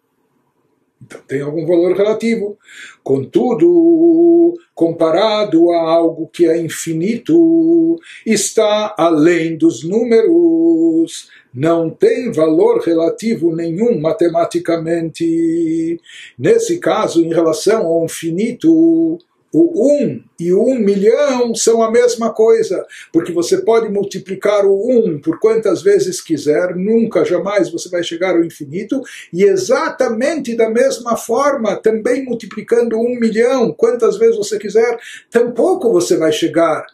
Então 1.01 1.19
tem 1.27 1.41
algum 1.41 1.65
valor 1.65 1.97
relativo. 1.97 2.55
Contudo, 3.03 4.53
comparado 4.75 5.71
a 5.71 5.81
algo 5.81 6.27
que 6.27 6.45
é 6.45 6.55
infinito, 6.55 7.99
está 8.27 8.93
além 8.95 9.57
dos 9.57 9.83
números, 9.83 11.29
não 11.53 11.89
tem 11.89 12.31
valor 12.31 12.81
relativo 12.81 13.55
nenhum 13.55 13.99
matematicamente. 13.99 15.99
Nesse 16.37 16.79
caso, 16.79 17.23
em 17.23 17.33
relação 17.33 17.85
ao 17.85 18.05
infinito, 18.05 19.19
o 19.53 20.01
um 20.01 20.23
e 20.39 20.51
o 20.51 20.65
um 20.65 20.79
milhão 20.79 21.53
são 21.53 21.83
a 21.83 21.91
mesma 21.91 22.33
coisa, 22.33 22.83
porque 23.11 23.31
você 23.31 23.61
pode 23.61 23.87
multiplicar 23.87 24.65
o 24.65 24.89
um 24.89 25.21
por 25.21 25.39
quantas 25.39 25.83
vezes 25.83 26.19
quiser, 26.19 26.75
nunca, 26.75 27.23
jamais 27.23 27.69
você 27.69 27.87
vai 27.87 28.01
chegar 28.01 28.35
ao 28.35 28.43
infinito, 28.43 28.99
e 29.31 29.43
exatamente 29.43 30.55
da 30.55 30.71
mesma 30.71 31.15
forma, 31.15 31.75
também 31.75 32.25
multiplicando 32.25 32.97
um 32.97 33.19
milhão, 33.19 33.71
quantas 33.71 34.17
vezes 34.17 34.37
você 34.37 34.57
quiser, 34.57 34.97
tampouco 35.29 35.91
você 35.91 36.17
vai 36.17 36.31
chegar 36.31 36.87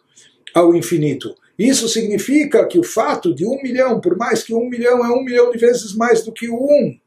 ao 0.53 0.75
infinito. 0.75 1.33
Isso 1.59 1.89
significa 1.89 2.65
que 2.65 2.79
o 2.79 2.83
fato 2.83 3.35
de 3.35 3.45
um 3.45 3.61
milhão, 3.61 3.99
por 3.99 4.15
mais 4.15 4.41
que 4.41 4.53
um 4.53 4.69
milhão 4.69 5.05
é 5.05 5.09
um 5.09 5.21
milhão 5.21 5.51
de 5.51 5.57
vezes 5.57 5.93
mais 5.93 6.23
do 6.23 6.31
que 6.31 6.49
um, 6.49 6.97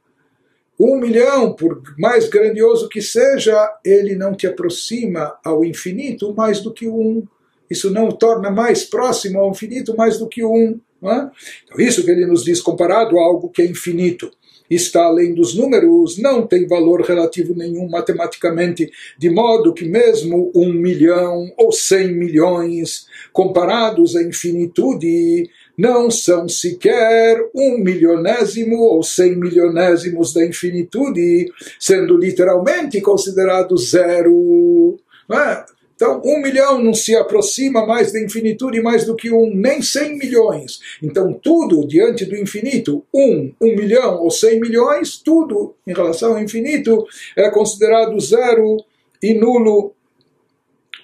um 0.79 0.97
milhão, 0.99 1.55
por 1.55 1.83
mais 1.99 2.29
grandioso 2.29 2.87
que 2.91 3.01
seja, 3.01 3.57
ele 3.83 4.15
não 4.15 4.35
te 4.35 4.47
aproxima 4.47 5.39
ao 5.43 5.65
infinito 5.65 6.35
mais 6.35 6.61
do 6.61 6.71
que 6.71 6.87
um. 6.87 7.27
Isso 7.71 7.91
não 7.91 8.09
o 8.09 8.13
torna 8.13 8.51
mais 8.51 8.85
próximo 8.85 9.41
ao 9.41 9.53
infinito 9.53 9.97
mais 9.97 10.19
do 10.19 10.29
que 10.29 10.45
um. 10.45 10.79
É? 11.03 11.31
Então, 11.65 11.79
isso 11.79 12.05
que 12.05 12.11
ele 12.11 12.27
nos 12.27 12.45
diz 12.45 12.61
comparado 12.61 13.19
a 13.19 13.23
algo 13.23 13.49
que 13.49 13.63
é 13.63 13.67
infinito 13.67 14.31
está 14.71 15.05
além 15.05 15.35
dos 15.35 15.55
números, 15.55 16.19
não 16.19 16.47
tem 16.47 16.67
valor 16.67 17.03
relativo 17.03 17.55
nenhum 17.55 17.89
matematicamente, 17.89 18.91
de 19.19 19.31
modo 19.31 19.75
que 19.75 19.85
mesmo 19.85 20.51
um 20.55 20.73
milhão 20.73 21.53
ou 21.57 21.73
cem 21.73 22.13
milhões, 22.13 23.07
comparados 23.33 24.17
à 24.17 24.23
infinitude, 24.23 25.49
não 25.77 26.11
são 26.11 26.49
sequer 26.49 27.39
um 27.55 27.79
milionésimo 27.79 28.77
ou 28.79 29.03
cem 29.03 29.37
milionésimos 29.37 30.33
da 30.33 30.45
infinitude, 30.45 31.51
sendo 31.79 32.17
literalmente 32.17 33.01
considerado 33.01 33.77
zero. 33.77 34.99
É? 35.31 35.65
Então, 36.03 36.21
um 36.25 36.43
milhão 36.43 36.83
não 36.83 36.93
se 36.93 37.15
aproxima 37.15 37.87
mais 37.87 38.13
da 38.13 38.21
infinitude 38.21 38.83
mais 38.83 39.05
do 39.05 39.15
que 39.15 39.33
um, 39.33 39.55
nem 39.55 39.81
cem 39.81 40.19
milhões. 40.19 40.81
Então, 41.01 41.33
tudo 41.33 41.87
diante 41.87 42.25
do 42.25 42.37
infinito, 42.37 43.05
um, 43.15 43.53
um 43.61 43.77
milhão 43.77 44.21
ou 44.21 44.29
cem 44.29 44.59
milhões, 44.59 45.19
tudo 45.19 45.77
em 45.87 45.93
relação 45.93 46.33
ao 46.33 46.43
infinito 46.43 47.07
é 47.37 47.49
considerado 47.51 48.19
zero 48.19 48.79
e 49.23 49.33
nulo. 49.33 49.95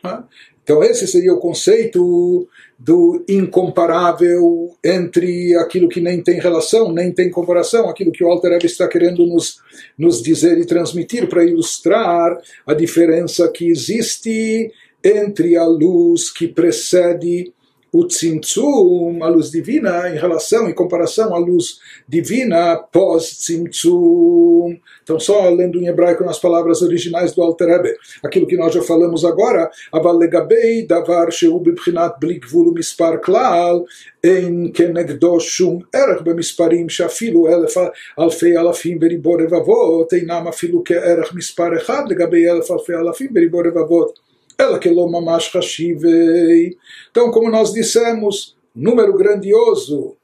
É? 0.05 0.19
Então, 0.65 0.83
esse 0.83 1.07
seria 1.07 1.33
o 1.33 1.39
conceito 1.39 2.49
do 2.79 3.25
incomparável 3.29 4.77
entre 4.85 5.57
aquilo 5.57 5.89
que 5.89 6.01
nem 6.01 6.21
tem 6.23 6.41
relação, 6.41 6.93
nem 6.93 7.13
tem 7.13 7.31
comparação, 7.31 7.89
aquilo 7.89 8.13
que 8.13 8.23
o 8.23 8.29
Alter 8.29 8.51
Rebbe 8.51 8.67
está 8.67 8.87
querendo 8.87 9.25
nos, 9.27 9.63
nos 9.97 10.21
dizer 10.21 10.59
e 10.59 10.67
transmitir 10.67 11.29
para 11.29 11.45
ilustrar 11.45 12.37
a 12.67 12.75
diferença 12.75 13.49
que 13.49 13.71
existe 13.71 14.73
entre 15.03 15.57
a 15.57 15.65
luz 15.65 16.31
que 16.31 16.49
precede 16.49 17.53
o 17.93 18.07
Tzimtzum, 18.07 19.23
a 19.23 19.29
luz 19.29 19.51
divina, 19.51 20.09
em 20.11 20.17
relação, 20.17 20.69
em 20.69 20.75
comparação 20.75 21.35
à 21.35 21.39
luz 21.39 21.79
divina 22.07 22.77
pós-Tzimtzum. 22.77 24.79
Então, 25.03 25.19
só 25.19 25.49
lendo 25.49 25.81
em 25.81 25.87
hebraico 25.87 26.23
nas 26.23 26.39
palavras 26.39 26.83
originais 26.83 27.33
do 27.33 27.43
Alter 27.43 27.69
Rebbe, 27.69 27.97
aquilo 28.23 28.47
que 28.47 28.59
nós 28.59 28.75
já 28.75 28.83
falamos 28.83 29.25
agora, 29.25 29.71
Avalegabei 29.91 30.87
davar 30.87 31.33
sheu 31.33 31.59
bibchinat 31.59 32.19
bli 32.21 32.39
gvulu 32.39 32.75
mispar 32.75 33.21
klal, 33.21 33.87
en 34.23 34.71
kenegdo 34.71 35.41
shum 35.41 35.81
erech 35.95 36.23
bemisparim 36.23 36.91
shafilu 36.91 37.49
elef 37.49 37.75
alfei 38.17 38.55
alafim 38.55 38.99
beribor 38.99 39.41
evavot, 39.41 40.13
einam 40.13 40.49
afilu 40.49 40.83
ke 40.83 40.93
erech 40.93 41.33
mispar 41.33 41.73
echad 41.73 42.07
legabei 42.07 42.47
elef 42.47 42.71
alfei 42.71 42.97
alafim 42.97 43.33
beribor 43.33 43.67
evavot 43.67 44.13
ela 44.59 44.79
que 44.79 44.91
mamash 44.91 45.51
hashivei. 45.55 46.77
Então, 47.11 47.31
como 47.31 47.51
nós 47.51 47.73
dissemos, 47.73 48.57
número 48.75 49.15
grandioso, 49.17 50.17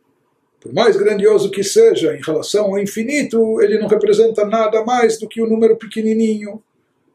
por 0.61 0.73
mais 0.73 0.97
grandioso 0.97 1.51
que 1.51 1.63
seja 1.63 2.17
em 2.17 2.21
relação 2.21 2.67
ao 2.67 2.79
infinito, 2.79 3.61
ele 3.63 3.79
não 3.79 3.87
representa 3.87 4.45
nada 4.45 4.85
mais 4.85 5.19
do 5.19 5.29
que 5.29 5.41
o 5.41 5.47
um 5.47 5.49
número 5.49 5.77
pequenininho. 5.77 6.63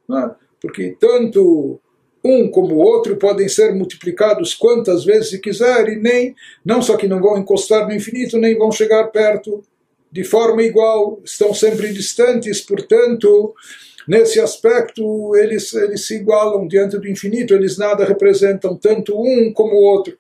Né? 0.08 0.32
Porque 0.62 0.96
tanto 1.00 1.80
um 2.24 2.50
como 2.50 2.76
o 2.76 2.80
outro 2.80 3.16
podem 3.18 3.48
ser 3.48 3.74
multiplicados 3.74 4.54
quantas 4.54 5.04
vezes 5.04 5.40
quiser 5.40 5.90
e 5.90 5.96
nem, 5.96 6.36
não 6.64 6.82
só 6.82 6.96
que 6.98 7.08
não 7.08 7.22
vão 7.22 7.38
encostar 7.38 7.88
no 7.88 7.94
infinito, 7.94 8.38
nem 8.38 8.58
vão 8.58 8.72
chegar 8.72 9.06
perto 9.06 9.64
de 10.12 10.24
forma 10.24 10.64
igual, 10.64 11.20
estão 11.24 11.54
sempre 11.54 11.94
distantes, 11.94 12.62
portanto, 12.62 13.54
Nesse 14.10 14.40
aspecto, 14.40 15.36
eles, 15.36 15.72
eles 15.72 16.08
se 16.08 16.16
igualam 16.16 16.68
diante 16.68 16.98
do 16.98 17.08
infinito, 17.08 17.54
eles 17.54 17.78
nada 17.78 18.04
representam, 18.04 18.76
tanto 18.76 19.16
um 19.16 19.54
como 19.54 19.76
o 19.76 19.84
outro. 19.84 20.18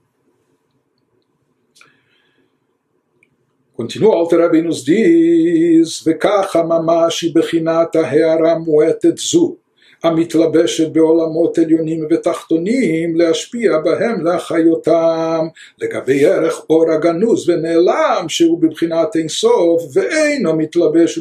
Continua 3.73 4.15
Alter 4.15 4.41
Rebbe 4.41 4.61
nos 4.61 4.83
diz: 4.83 6.03
Vekacha 6.03 6.63
mamashi 6.63 7.33
bechinata 7.33 8.03
heara 8.03 8.59
muetet 8.59 9.19
zu. 9.19 9.57
המתלבשת 10.02 10.92
בעולמות 10.92 11.58
עליונים 11.58 12.06
ותחתונים, 12.10 13.16
להשפיע 13.16 13.78
בהם 13.78 14.24
להחיותם, 14.24 15.46
לגבי 15.82 16.26
ערך 16.26 16.64
אור 16.70 16.92
הגנוז 16.92 17.48
ונעלם, 17.48 18.24
שהוא 18.28 18.58
בבחינת 18.62 19.16
אין 19.16 19.28
סוף, 19.28 19.82
ואינו 19.92 20.56
מתלבש 20.56 21.18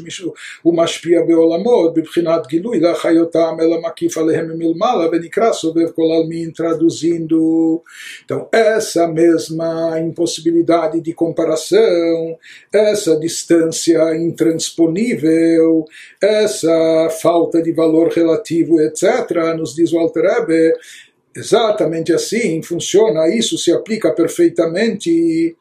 ומשפיע 0.65 1.21
בעולמות 1.27 1.93
בבחינת 1.93 2.47
גילוי 2.47 2.79
להחיותם, 2.79 3.57
אלא 3.61 3.77
מקיף 3.87 4.17
עליהם 4.17 4.51
מלמעלה, 4.57 5.07
ונקרא 5.11 5.53
סובב 5.53 5.89
כל 5.95 6.01
עלמין 6.17 6.51
traduzindo. 6.53 7.81
Então, 8.23 8.47
essa 8.51 9.07
mesma 9.07 9.99
impossibilidade 9.99 11.01
de 11.01 11.13
comparação, 11.13 12.37
essa 12.71 13.19
distância 13.19 14.15
intransponível, 14.15 15.85
essa 16.21 17.09
falta 17.21 17.61
de 17.61 17.71
valor 17.71 18.09
relativo 18.09 18.66
etc., 18.80 19.56
nos 19.56 19.74
diz 19.74 19.92
o 19.92 19.98
Alter 19.98 20.24
Rebbe, 20.24 20.74
exatamente 21.34 22.12
assim 22.12 22.62
funciona, 22.62 23.28
isso 23.28 23.56
se 23.56 23.72
aplica 23.72 24.12
perfeitamente 24.12 25.56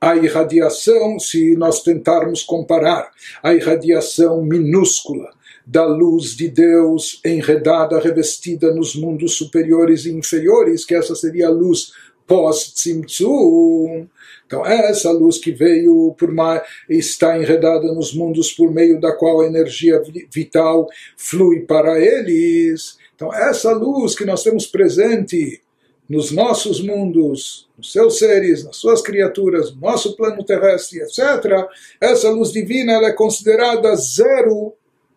à 0.00 0.16
irradiação, 0.16 1.18
se 1.18 1.54
nós 1.56 1.82
tentarmos 1.82 2.42
comparar 2.42 3.10
a 3.42 3.54
irradiação 3.54 4.42
minúscula 4.42 5.30
da 5.66 5.84
luz 5.84 6.34
de 6.34 6.48
Deus 6.48 7.20
enredada, 7.24 8.00
revestida 8.00 8.74
nos 8.74 8.96
mundos 8.96 9.36
superiores 9.36 10.04
e 10.04 10.12
inferiores, 10.12 10.84
que 10.84 10.94
essa 10.94 11.14
seria 11.14 11.46
a 11.46 11.50
luz 11.50 11.92
pós-Tzimtzum. 12.26 14.06
Então, 14.46 14.66
essa 14.66 15.10
luz 15.10 15.38
que 15.38 15.50
veio 15.50 16.14
por 16.18 16.30
mais, 16.30 16.62
está 16.88 17.38
enredada 17.38 17.92
nos 17.94 18.14
mundos 18.14 18.52
por 18.52 18.70
meio 18.70 19.00
da 19.00 19.12
qual 19.12 19.40
a 19.40 19.46
energia 19.46 20.02
vital 20.30 20.86
flui 21.16 21.60
para 21.60 21.98
eles. 21.98 22.98
Então, 23.14 23.32
essa 23.32 23.72
luz 23.72 24.14
que 24.14 24.24
nós 24.24 24.42
temos 24.42 24.66
presente 24.66 25.62
nos 26.08 26.30
nossos 26.30 26.82
mundos, 26.82 27.68
nos 27.78 27.92
seus 27.92 28.18
seres, 28.18 28.64
nas 28.64 28.76
suas 28.76 29.00
criaturas, 29.00 29.74
no 29.74 29.80
nosso 29.80 30.14
plano 30.16 30.44
terrestre, 30.44 31.00
etc., 31.00 31.66
essa 32.00 32.28
luz 32.28 32.52
divina 32.52 32.92
ela 32.92 33.08
é 33.08 33.12
considerada 33.12 33.94
zero 33.96 34.74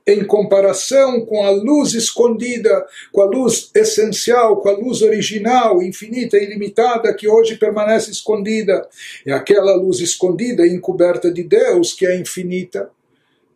em 0.08 0.24
comparação 0.24 1.26
com 1.26 1.44
a 1.44 1.50
luz 1.50 1.94
escondida, 1.94 2.86
com 3.12 3.22
a 3.22 3.26
luz 3.26 3.72
essencial, 3.74 4.58
com 4.58 4.70
a 4.70 4.74
luz 4.74 5.02
original, 5.02 5.82
infinita 5.82 6.38
e 6.38 6.44
ilimitada 6.44 7.14
que 7.14 7.28
hoje 7.28 7.56
permanece 7.56 8.12
escondida. 8.12 8.88
É 9.26 9.32
aquela 9.32 9.76
luz 9.76 10.00
escondida 10.00 10.66
e 10.66 10.74
encoberta 10.74 11.32
de 11.32 11.44
Deus 11.44 11.94
que 11.94 12.06
é 12.06 12.20
infinita. 12.20 12.90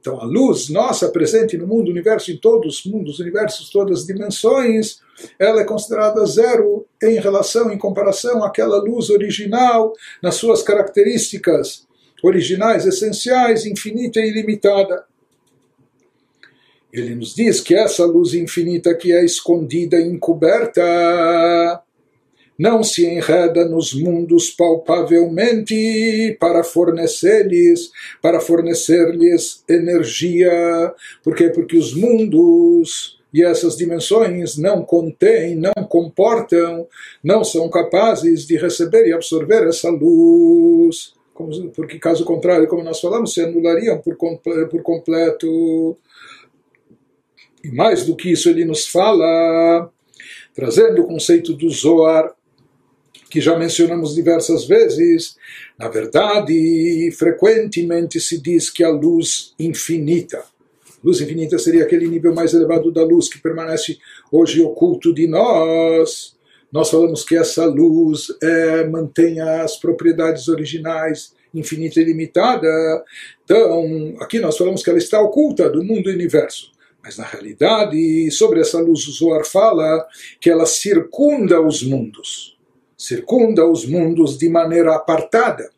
Então 0.01 0.19
a 0.19 0.23
luz 0.23 0.69
nossa 0.69 1.09
presente 1.09 1.57
no 1.57 1.67
mundo, 1.67 1.91
universo, 1.91 2.31
em 2.31 2.37
todos 2.37 2.79
os 2.79 2.91
mundos, 2.91 3.19
universos, 3.19 3.69
todas 3.69 3.99
as 3.99 4.07
dimensões, 4.07 4.99
ela 5.37 5.61
é 5.61 5.65
considerada 5.65 6.25
zero 6.25 6.85
em 7.03 7.19
relação, 7.19 7.71
em 7.71 7.77
comparação 7.77 8.43
àquela 8.43 8.77
luz 8.77 9.09
original, 9.09 9.93
nas 10.23 10.35
suas 10.35 10.63
características 10.63 11.87
originais, 12.23 12.85
essenciais, 12.85 13.65
infinita 13.65 14.19
e 14.19 14.29
ilimitada. 14.29 15.03
Ele 16.91 17.15
nos 17.15 17.35
diz 17.35 17.61
que 17.61 17.75
essa 17.75 18.05
luz 18.05 18.33
infinita 18.33 18.95
que 18.95 19.11
é 19.11 19.23
escondida 19.23 19.99
e 19.99 20.07
encoberta 20.07 21.83
não 22.57 22.83
se 22.83 23.05
enreda 23.05 23.65
nos 23.65 23.93
mundos 23.93 24.49
palpavelmente 24.49 26.35
para 26.41 26.61
fornecer-lhes, 26.61 27.89
para 28.21 28.41
fornecer-lhes 28.41 29.63
energia. 29.69 30.93
Por 31.23 31.35
quê? 31.35 31.49
Porque 31.49 31.77
os 31.77 31.93
mundos 31.93 33.17
e 33.33 33.43
essas 33.43 33.77
dimensões 33.77 34.57
não 34.57 34.83
contêm, 34.83 35.55
não 35.55 35.85
comportam, 35.87 36.85
não 37.23 37.43
são 37.43 37.69
capazes 37.69 38.45
de 38.45 38.57
receber 38.57 39.07
e 39.07 39.13
absorver 39.13 39.67
essa 39.67 39.89
luz. 39.89 41.13
porque 41.73 41.97
caso 41.97 42.25
contrário, 42.25 42.67
como 42.67 42.83
nós 42.83 42.99
falamos, 42.99 43.33
se 43.33 43.41
anulariam 43.41 43.99
por, 43.99 44.17
por 44.17 44.81
completo. 44.81 45.97
E 47.63 47.71
mais 47.71 48.05
do 48.05 48.15
que 48.15 48.31
isso, 48.31 48.49
ele 48.49 48.65
nos 48.65 48.87
fala, 48.87 49.91
trazendo 50.55 51.01
o 51.01 51.07
conceito 51.07 51.53
do 51.53 51.69
Zoar, 51.69 52.33
que 53.29 53.39
já 53.39 53.57
mencionamos 53.57 54.15
diversas 54.15 54.65
vezes, 54.65 55.35
na 55.77 55.87
verdade, 55.87 57.11
frequentemente 57.17 58.19
se 58.19 58.41
diz 58.41 58.69
que 58.69 58.83
a 58.83 58.89
luz 58.89 59.53
infinita, 59.59 60.43
luz 61.03 61.21
infinita 61.21 61.57
seria 61.57 61.83
aquele 61.83 62.07
nível 62.07 62.33
mais 62.33 62.53
elevado 62.53 62.91
da 62.91 63.03
luz 63.03 63.29
que 63.29 63.41
permanece 63.41 63.97
hoje 64.31 64.61
oculto 64.61 65.13
de 65.13 65.27
nós. 65.27 66.35
Nós 66.71 66.89
falamos 66.89 67.23
que 67.23 67.37
essa 67.37 67.65
luz 67.65 68.27
é, 68.41 68.83
mantém 68.85 69.39
as 69.39 69.77
propriedades 69.77 70.47
originais, 70.47 71.33
infinita 71.53 71.99
e 71.99 72.03
limitada. 72.03 72.67
Então, 73.43 74.15
aqui 74.19 74.39
nós 74.39 74.57
falamos 74.57 74.83
que 74.83 74.89
ela 74.89 74.99
está 74.99 75.21
oculta 75.21 75.69
do 75.69 75.83
mundo 75.83 76.09
e 76.09 76.13
universo. 76.13 76.71
Mas 77.03 77.17
na 77.17 77.25
realidade, 77.25 78.29
sobre 78.31 78.59
essa 78.59 78.79
luz, 78.79 79.07
o 79.07 79.11
Zohar 79.11 79.45
fala 79.45 80.05
que 80.39 80.49
ela 80.49 80.65
circunda 80.65 81.61
os 81.61 81.81
mundos. 81.81 82.57
Circunda 82.97 83.65
os 83.65 83.85
mundos 83.85 84.37
de 84.37 84.49
maneira 84.49 84.95
apartada. 84.95 85.69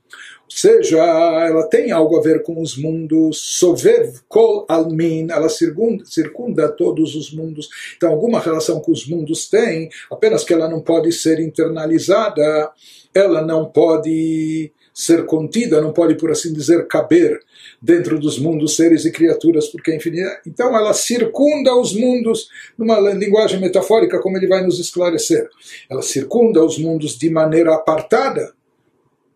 Seja, 0.53 0.97
ela 0.97 1.63
tem 1.69 1.91
algo 1.91 2.17
a 2.17 2.21
ver 2.21 2.43
com 2.43 2.62
os 2.62 2.77
mundos, 2.77 3.38
Sovev 3.38 4.19
Kol 4.27 4.65
Almin, 4.67 5.27
ela 5.31 5.47
circunda, 5.47 6.03
circunda 6.05 6.67
todos 6.67 7.15
os 7.15 7.31
mundos, 7.31 7.69
então 7.95 8.10
alguma 8.12 8.38
relação 8.38 8.81
com 8.81 8.91
os 8.91 9.07
mundos 9.07 9.49
tem, 9.49 9.89
apenas 10.12 10.43
que 10.43 10.53
ela 10.53 10.67
não 10.67 10.81
pode 10.81 11.10
ser 11.13 11.39
internalizada, 11.39 12.69
ela 13.15 13.41
não 13.41 13.65
pode 13.65 14.73
ser 14.93 15.25
contida, 15.25 15.79
não 15.79 15.93
pode, 15.93 16.15
por 16.15 16.29
assim 16.29 16.51
dizer, 16.51 16.86
caber 16.86 17.39
dentro 17.82 18.20
dos 18.20 18.38
mundos, 18.38 18.76
seres 18.76 19.06
e 19.06 19.12
criaturas, 19.12 19.67
porque 19.67 19.96
infinita. 19.96 20.41
Então 20.46 20.76
ela 20.76 20.94
circunda 20.94 21.76
os 21.76 21.94
mundos, 21.94 22.50
numa 22.78 23.00
linguagem 23.00 23.60
metafórica, 23.60 24.20
como 24.20 24.38
ele 24.38 24.48
vai 24.48 24.63
nos 24.63 24.80
esclarecer. 24.80 25.50
Ela 25.89 26.02
circunda 26.02 26.63
os 26.63 26.78
mundos 26.78 27.17
de 27.17 27.30
maneira 27.30 27.74
apartada, 27.74 28.54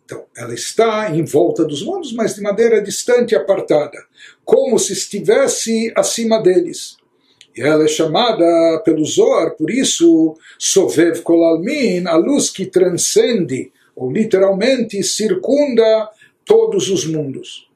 então, 0.06 0.24
ela 0.38 0.54
está 0.54 1.10
em 1.10 1.24
volta 1.24 1.66
dos 1.66 1.82
mundos, 1.82 2.14
mas 2.14 2.36
de 2.36 2.42
maneira 2.42 2.80
distante 2.80 3.32
e 3.32 3.36
apartada, 3.36 3.98
como 4.44 4.78
se 4.78 4.94
estivesse 4.94 5.92
acima 5.96 6.40
deles. 6.42 6.98
E 7.58 7.62
ela 7.62 7.86
é 7.86 7.88
chamada 7.88 8.82
pelo 8.86 9.04
Zohar, 9.04 9.56
por 9.56 9.72
isso, 9.72 10.36
Sovev 10.60 11.22
Kolalmin, 11.22 12.06
a 12.06 12.16
luz 12.18 12.52
que 12.52 12.68
transcende, 12.68 13.72
ou 13.96 14.12
literalmente 14.12 15.02
circunda 15.02 16.10
todos 16.46 16.90
os 16.90 17.08
mundos. 17.08 17.68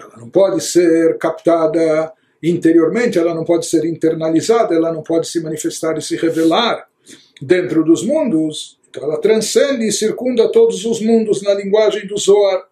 Ela 0.00 0.16
não 0.16 0.28
pode 0.28 0.60
ser 0.60 1.18
captada 1.18 2.12
interiormente, 2.42 3.18
ela 3.18 3.34
não 3.34 3.44
pode 3.44 3.66
ser 3.66 3.84
internalizada, 3.84 4.74
ela 4.74 4.92
não 4.92 5.02
pode 5.02 5.28
se 5.28 5.40
manifestar 5.40 5.96
e 5.96 6.02
se 6.02 6.16
revelar 6.16 6.86
dentro 7.40 7.84
dos 7.84 8.04
mundos, 8.04 8.78
então 8.88 9.04
ela 9.04 9.20
transcende 9.20 9.86
e 9.86 9.92
circunda 9.92 10.50
todos 10.50 10.84
os 10.84 11.00
mundos 11.00 11.42
na 11.42 11.54
linguagem 11.54 12.06
do 12.06 12.16
Zohar. 12.16 12.66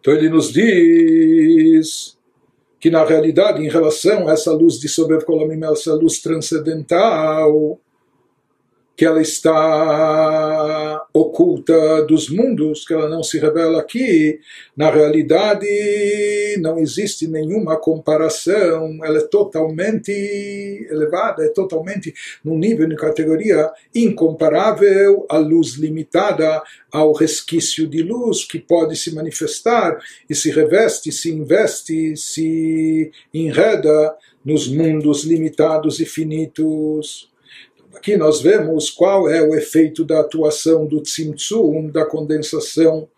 Então 0.00 0.12
ele 0.12 0.28
nos 0.28 0.52
diz 0.52 2.18
que 2.78 2.90
na 2.90 3.02
realidade, 3.04 3.62
em 3.62 3.70
relação 3.70 4.28
a 4.28 4.32
essa 4.32 4.52
luz 4.52 4.78
de 4.78 4.88
Sobev 4.88 5.24
Kolamim, 5.24 5.64
essa 5.64 5.94
luz 5.94 6.20
transcendental, 6.20 7.80
que 8.94 9.06
ela 9.06 9.22
está 9.22 10.93
oculta 11.16 12.02
dos 12.02 12.28
mundos, 12.28 12.84
que 12.84 12.92
ela 12.92 13.08
não 13.08 13.22
se 13.22 13.38
revela 13.38 13.78
aqui, 13.78 14.40
na 14.76 14.90
realidade 14.90 15.64
não 16.58 16.76
existe 16.76 17.28
nenhuma 17.28 17.76
comparação, 17.76 18.98
ela 19.04 19.18
é 19.18 19.26
totalmente 19.28 20.10
elevada, 20.90 21.44
é 21.44 21.48
totalmente 21.50 22.12
num 22.44 22.58
nível 22.58 22.88
de 22.88 22.96
categoria 22.96 23.70
incomparável 23.94 25.24
à 25.30 25.38
luz 25.38 25.74
limitada, 25.74 26.60
ao 26.90 27.12
resquício 27.12 27.86
de 27.86 28.02
luz 28.02 28.44
que 28.44 28.58
pode 28.58 28.96
se 28.96 29.14
manifestar 29.14 29.96
e 30.28 30.34
se 30.34 30.50
reveste, 30.50 31.12
se 31.12 31.30
investe, 31.30 32.16
se 32.16 33.12
enreda 33.32 34.16
nos 34.44 34.66
mundos 34.66 35.22
limitados 35.22 36.00
e 36.00 36.04
finitos. 36.04 37.32
Aqui 37.94 38.16
nós 38.16 38.42
vemos 38.42 38.90
qual 38.90 39.28
é 39.28 39.40
o 39.40 39.54
efeito 39.54 40.04
da 40.04 40.20
atuação 40.20 40.86
do 40.86 41.00
tzimtzum, 41.00 41.88
da 41.88 42.04
condensação, 42.04 43.08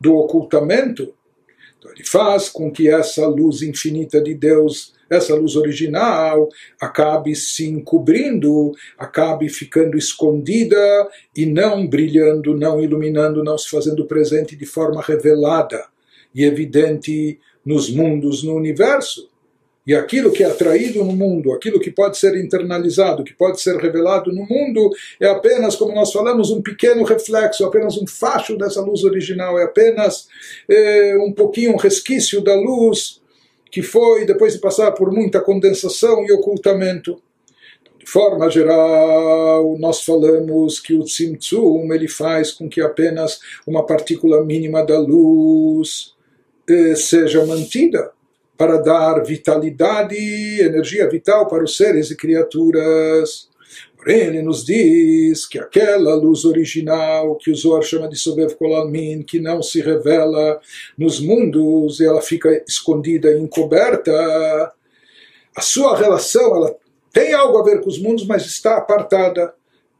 do 0.00 0.14
ocultamento. 0.14 1.12
Então 1.78 1.90
ele 1.90 2.04
faz 2.04 2.48
com 2.48 2.70
que 2.70 2.88
essa 2.88 3.26
luz 3.26 3.62
infinita 3.62 4.20
de 4.20 4.34
Deus, 4.34 4.92
essa 5.08 5.34
luz 5.34 5.56
original, 5.56 6.48
acabe 6.80 7.34
se 7.34 7.66
encobrindo, 7.66 8.72
acabe 8.98 9.48
ficando 9.48 9.96
escondida 9.96 11.08
e 11.34 11.46
não 11.46 11.86
brilhando, 11.86 12.56
não 12.56 12.82
iluminando, 12.82 13.42
não 13.42 13.56
se 13.56 13.68
fazendo 13.68 14.04
presente 14.04 14.54
de 14.54 14.66
forma 14.66 15.02
revelada 15.02 15.86
e 16.34 16.44
evidente 16.44 17.40
nos 17.64 17.90
mundos, 17.90 18.42
no 18.42 18.54
universo. 18.54 19.28
E 19.88 19.94
aquilo 19.94 20.30
que 20.30 20.44
é 20.44 20.46
atraído 20.46 21.02
no 21.02 21.16
mundo, 21.16 21.50
aquilo 21.50 21.80
que 21.80 21.90
pode 21.90 22.18
ser 22.18 22.36
internalizado, 22.36 23.24
que 23.24 23.32
pode 23.32 23.58
ser 23.58 23.74
revelado 23.78 24.30
no 24.30 24.44
mundo, 24.44 24.90
é 25.18 25.26
apenas, 25.26 25.76
como 25.76 25.94
nós 25.94 26.12
falamos, 26.12 26.50
um 26.50 26.60
pequeno 26.60 27.04
reflexo, 27.04 27.64
apenas 27.64 27.96
um 27.96 28.06
facho 28.06 28.54
dessa 28.58 28.82
luz 28.82 29.02
original, 29.02 29.58
é 29.58 29.64
apenas 29.64 30.28
é, 30.68 31.16
um 31.16 31.32
pouquinho, 31.32 31.72
um 31.72 31.78
resquício 31.78 32.42
da 32.42 32.54
luz 32.54 33.22
que 33.72 33.80
foi, 33.80 34.26
depois 34.26 34.52
de 34.52 34.58
passar 34.58 34.92
por 34.92 35.10
muita 35.10 35.40
condensação 35.40 36.22
e 36.22 36.32
ocultamento. 36.32 37.22
De 37.98 38.04
forma 38.04 38.50
geral, 38.50 39.74
nós 39.78 40.02
falamos 40.02 40.80
que 40.80 40.92
o 40.92 41.04
Tzimtzum 41.04 41.90
ele 41.94 42.08
faz 42.08 42.50
com 42.52 42.68
que 42.68 42.82
apenas 42.82 43.40
uma 43.66 43.86
partícula 43.86 44.44
mínima 44.44 44.84
da 44.84 44.98
luz 44.98 46.14
eh, 46.68 46.94
seja 46.94 47.46
mantida 47.46 48.17
para 48.58 48.76
dar 48.76 49.22
vitalidade, 49.22 50.16
energia 50.60 51.08
vital 51.08 51.46
para 51.46 51.62
os 51.62 51.76
seres 51.76 52.10
e 52.10 52.16
criaturas. 52.16 53.48
Porém, 53.96 54.20
ele 54.20 54.42
nos 54.42 54.64
diz 54.64 55.46
que 55.46 55.58
aquela 55.58 56.14
luz 56.14 56.44
original, 56.44 57.36
que 57.36 57.52
o 57.52 57.54
Zohar 57.54 57.82
chama 57.82 58.08
de 58.08 58.16
Sobev 58.16 58.54
Kolalmin, 58.54 59.22
que 59.22 59.38
não 59.38 59.62
se 59.62 59.80
revela 59.80 60.60
nos 60.96 61.20
mundos, 61.20 62.00
e 62.00 62.04
ela 62.04 62.20
fica 62.20 62.62
escondida 62.66 63.30
e 63.30 63.40
encoberta, 63.40 64.12
a 65.54 65.60
sua 65.60 65.96
relação 65.96 66.56
ela 66.56 66.76
tem 67.12 67.32
algo 67.32 67.58
a 67.58 67.64
ver 67.64 67.80
com 67.80 67.88
os 67.88 67.98
mundos, 68.00 68.26
mas 68.26 68.44
está 68.44 68.76
apartada. 68.76 69.54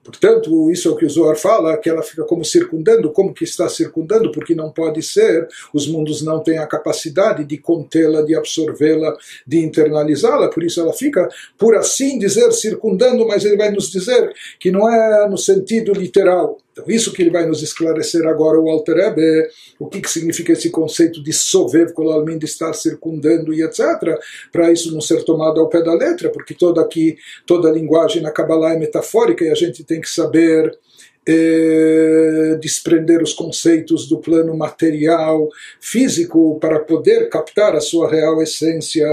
Portanto, 0.09 0.71
isso 0.71 0.88
é 0.88 0.90
o 0.90 0.97
que 0.97 1.05
o 1.05 1.11
Zohar 1.11 1.37
fala, 1.37 1.77
que 1.77 1.90
ela 1.90 2.03
fica 2.03 2.25
como 2.25 2.42
circundando, 2.42 3.12
como 3.12 3.35
que 3.35 3.44
está 3.44 3.68
circundando, 3.68 4.33
porque 4.33 4.55
não 4.55 4.71
pode 4.71 5.03
ser, 5.03 5.47
os 5.73 5.87
mundos 5.87 6.23
não 6.23 6.42
têm 6.42 6.57
a 6.59 6.66
capacidade 6.66 7.44
de 7.44 7.59
contê-la, 7.59 8.23
de 8.23 8.35
absorvê-la, 8.35 9.14
de 9.47 9.59
internalizá-la, 9.59 10.49
por 10.49 10.64
isso 10.64 10.81
ela 10.81 10.94
fica, 10.94 11.29
por 11.59 11.77
assim 11.77 12.18
dizer, 12.18 12.51
circundando, 12.53 13.27
mas 13.27 13.44
ele 13.44 13.59
vai 13.59 13.71
nos 13.71 13.90
dizer 13.90 14.33
que 14.59 14.71
não 14.71 14.90
é 14.90 15.29
no 15.29 15.37
sentido 15.37 15.92
literal. 15.92 16.59
Então, 16.79 16.95
isso 16.95 17.12
que 17.12 17.23
ele 17.23 17.31
vai 17.31 17.45
nos 17.45 17.61
esclarecer 17.61 18.25
agora, 18.25 18.59
o 18.61 18.71
Alter 18.71 18.99
Ebe, 18.99 19.49
o 19.81 19.88
que, 19.88 20.01
que 20.01 20.09
significa 20.09 20.53
esse 20.53 20.71
conceito 20.71 21.21
de 21.21 21.33
sovev 21.33 21.93
kolalmin, 21.93 22.38
de 22.38 22.45
estar 22.45 22.73
circundando 22.73 23.53
e 23.53 23.62
etc., 23.62 24.17
para 24.53 24.71
isso 24.71 24.93
não 24.93 25.01
ser 25.01 25.25
tomado 25.25 25.61
ao 25.61 25.69
pé 25.69 25.83
da 25.83 25.93
letra, 25.93 26.31
porque 26.31 26.55
toda 26.55 26.81
aqui, 26.81 27.17
toda 27.45 27.69
a 27.69 27.73
linguagem 27.73 28.23
na 28.23 28.31
Kabbalah 28.31 28.75
é 28.75 28.79
metafórica 28.79 29.45
e 29.45 29.51
a 29.51 29.55
gente 29.55 29.83
tem 29.83 30.01
que 30.01 30.09
saber 30.09 30.79
eh, 31.27 32.57
desprender 32.61 33.25
os 33.25 33.33
conceitos 33.33 34.09
do 34.09 34.19
plano 34.19 34.57
material, 34.57 35.49
físico, 35.81 36.61
para 36.61 36.79
poder 36.79 37.29
captar 37.29 37.75
a 37.75 37.81
sua 37.81 38.09
real 38.09 38.41
essência. 38.41 39.05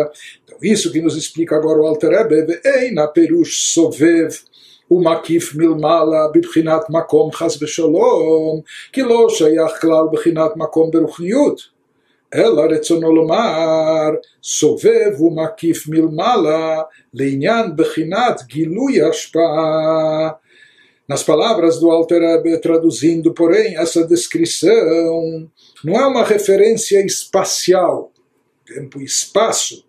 Então, 0.43 0.59
isso 0.61 0.91
que 0.91 1.01
nos 1.01 1.17
explica 1.17 1.55
agora 1.55 1.79
o 1.79 1.87
Alter 1.87 2.13
Ebe, 2.13 2.61
Eina 2.63 3.07
Perush 3.07 3.71
Sovev, 3.73 4.35
ומקיף 4.90 5.54
מלמעלה 5.54 6.28
בבחינת 6.34 6.82
מקום 6.88 7.32
חס 7.32 7.62
ושלום, 7.62 8.60
כי 8.92 9.02
לא 9.02 9.26
שייך 9.28 9.80
כלל 9.80 10.04
בחינת 10.12 10.50
מקום 10.56 10.90
ברוחניות. 10.90 11.60
אלא 12.34 12.62
רצונו 12.70 13.14
לומר, 13.14 14.10
סובב 14.42 15.20
ומקיף 15.20 15.88
מלמעלה 15.88 16.82
לעניין 17.14 17.76
בחינת 17.76 18.42
גילוי 18.46 19.02
השפעה. 19.02 20.30
Nas 21.10 21.24
palavras 21.24 21.80
do 21.80 21.90
Alter 21.90 22.20
Rebbe, 22.20 22.56
traduzindo, 22.58 23.34
porém, 23.34 23.76
essa 23.76 24.06
descrição 24.06 25.50
não 25.82 25.94
é 26.00 26.06
uma 26.06 26.22
referência 26.22 27.04
espacial, 27.04 28.12
tempo 28.64 29.00
e 29.00 29.04
espaço, 29.06 29.83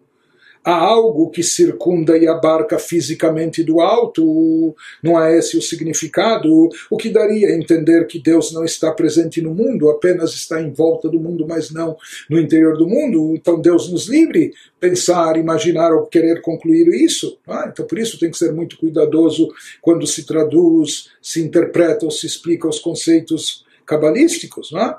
há 0.66 0.74
algo 0.74 1.30
que 1.30 1.44
circunda 1.44 2.18
e 2.18 2.26
abarca 2.26 2.76
fisicamente 2.76 3.62
do 3.62 3.80
alto, 3.80 4.74
não 5.00 5.22
é 5.22 5.38
esse 5.38 5.56
o 5.56 5.62
significado, 5.62 6.68
o 6.90 6.96
que 6.96 7.08
daria 7.08 7.50
a 7.50 7.56
entender 7.56 8.08
que 8.08 8.18
Deus 8.18 8.52
não 8.52 8.64
está 8.64 8.90
presente 8.90 9.40
no 9.40 9.54
mundo, 9.54 9.88
apenas 9.88 10.34
está 10.34 10.60
em 10.60 10.72
volta 10.72 11.08
do 11.08 11.20
mundo, 11.20 11.46
mas 11.48 11.70
não 11.70 11.96
no 12.28 12.40
interior 12.40 12.76
do 12.76 12.88
mundo. 12.88 13.32
Então 13.36 13.60
Deus 13.60 13.92
nos 13.92 14.08
livre 14.08 14.52
pensar, 14.80 15.36
imaginar 15.36 15.92
ou 15.92 16.06
querer 16.06 16.42
concluir 16.42 16.88
isso. 16.88 17.38
É? 17.46 17.68
Então 17.68 17.86
por 17.86 17.96
isso 17.96 18.18
tem 18.18 18.32
que 18.32 18.38
ser 18.38 18.52
muito 18.52 18.76
cuidadoso 18.76 19.48
quando 19.80 20.04
se 20.04 20.26
traduz, 20.26 21.10
se 21.22 21.40
interpreta 21.40 22.04
ou 22.04 22.10
se 22.10 22.26
explica 22.26 22.66
os 22.66 22.80
conceitos 22.80 23.64
cabalísticos. 23.86 24.72
Não 24.72 24.80
é? 24.80 24.96